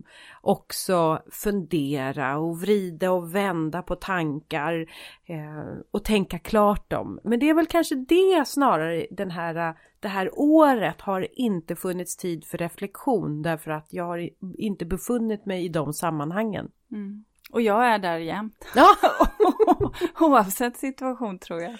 [0.42, 4.86] också fundera och vrida och vända på tankar
[5.24, 7.20] eh, och tänka klart dem.
[7.24, 12.16] Men det är väl kanske det snarare den här, det här året har inte funnits
[12.16, 16.70] tid för reflektion därför att jag har inte befunnit mig i de sammanhangen.
[16.92, 17.24] Mm.
[17.56, 18.66] Och jag är där jämt.
[20.20, 21.78] Oavsett situation tror jag.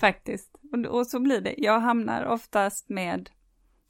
[0.00, 0.56] Faktiskt.
[0.72, 1.54] Och, och, så blir det.
[1.58, 3.30] Jag hamnar oftast med,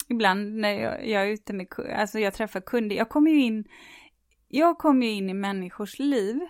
[0.09, 1.67] ibland när jag, jag är ute med,
[1.97, 3.65] alltså jag träffar kunder, jag kommer ju in,
[4.49, 6.41] jag kommer ju in i människors liv.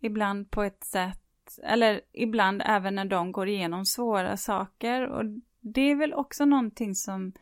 [0.00, 5.06] Ibland på ett sätt, eller ibland även när de går igenom svåra saker.
[5.06, 5.24] Och
[5.60, 7.32] det är väl också någonting som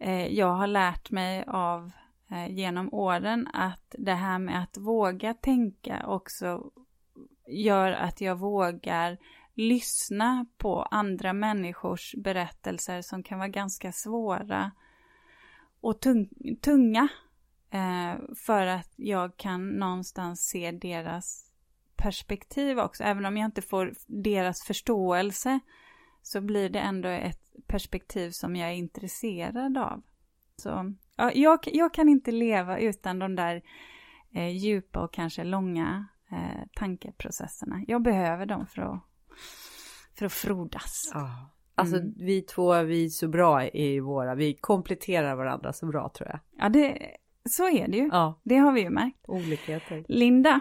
[0.00, 1.90] eh, jag har lärt mig av
[2.30, 6.70] Eh, genom åren att det här med att våga tänka också
[7.46, 9.18] gör att jag vågar
[9.54, 14.70] lyssna på andra människors berättelser som kan vara ganska svåra
[15.80, 16.28] och tung,
[16.62, 17.08] tunga.
[17.70, 21.52] Eh, för att jag kan någonstans se deras
[21.96, 23.04] perspektiv också.
[23.04, 25.60] Även om jag inte får deras förståelse
[26.22, 30.02] så blir det ändå ett perspektiv som jag är intresserad av.
[30.56, 33.62] Så ja, jag, jag kan inte leva utan de där
[34.34, 37.84] eh, djupa och kanske långa eh, tankeprocesserna.
[37.86, 39.02] Jag behöver dem för att,
[40.18, 41.10] för att frodas.
[41.14, 41.50] Ja.
[41.74, 42.14] Alltså mm.
[42.16, 46.40] vi två, vi är så bra i våra, vi kompletterar varandra så bra tror jag.
[46.58, 47.16] Ja, det,
[47.48, 48.08] så är det ju.
[48.12, 48.40] Ja.
[48.42, 49.24] Det har vi ju märkt.
[49.28, 50.04] Olikheter.
[50.08, 50.60] Linda,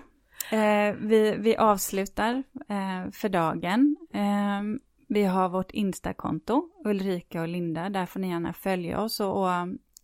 [0.52, 3.96] eh, vi, vi avslutar eh, för dagen.
[4.14, 4.62] Eh,
[5.08, 9.50] vi har vårt Insta-konto, Ulrika och Linda, där får ni gärna följa oss och, och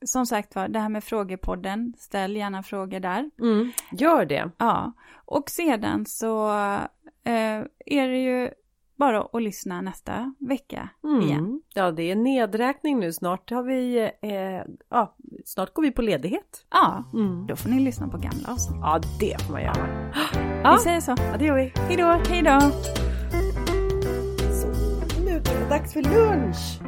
[0.06, 3.30] som sagt var, det här med frågepodden, ställ gärna frågor där.
[3.40, 4.52] Mm, gör det.
[4.58, 4.94] Ja,
[5.26, 6.50] och sedan så
[7.24, 8.50] eh, är det ju
[8.96, 11.22] bara att lyssna nästa vecka mm.
[11.22, 11.62] igen.
[11.74, 13.14] Ja, det är nedräkning nu.
[13.14, 16.66] Snart har vi, eh, ja, snart går vi på ledighet.
[16.72, 17.48] Ja, mm.
[17.48, 18.80] då får ni lyssna på gamla avsnitt.
[18.82, 20.12] Ja, det får man göra.
[20.64, 20.74] Ja.
[20.74, 21.16] Vi säger så.
[21.18, 21.74] Ja, det gör vi.
[21.76, 22.22] Hej då.
[22.30, 22.60] Hej då.
[24.52, 24.68] Så,
[25.24, 26.80] nu är det dags för lunch.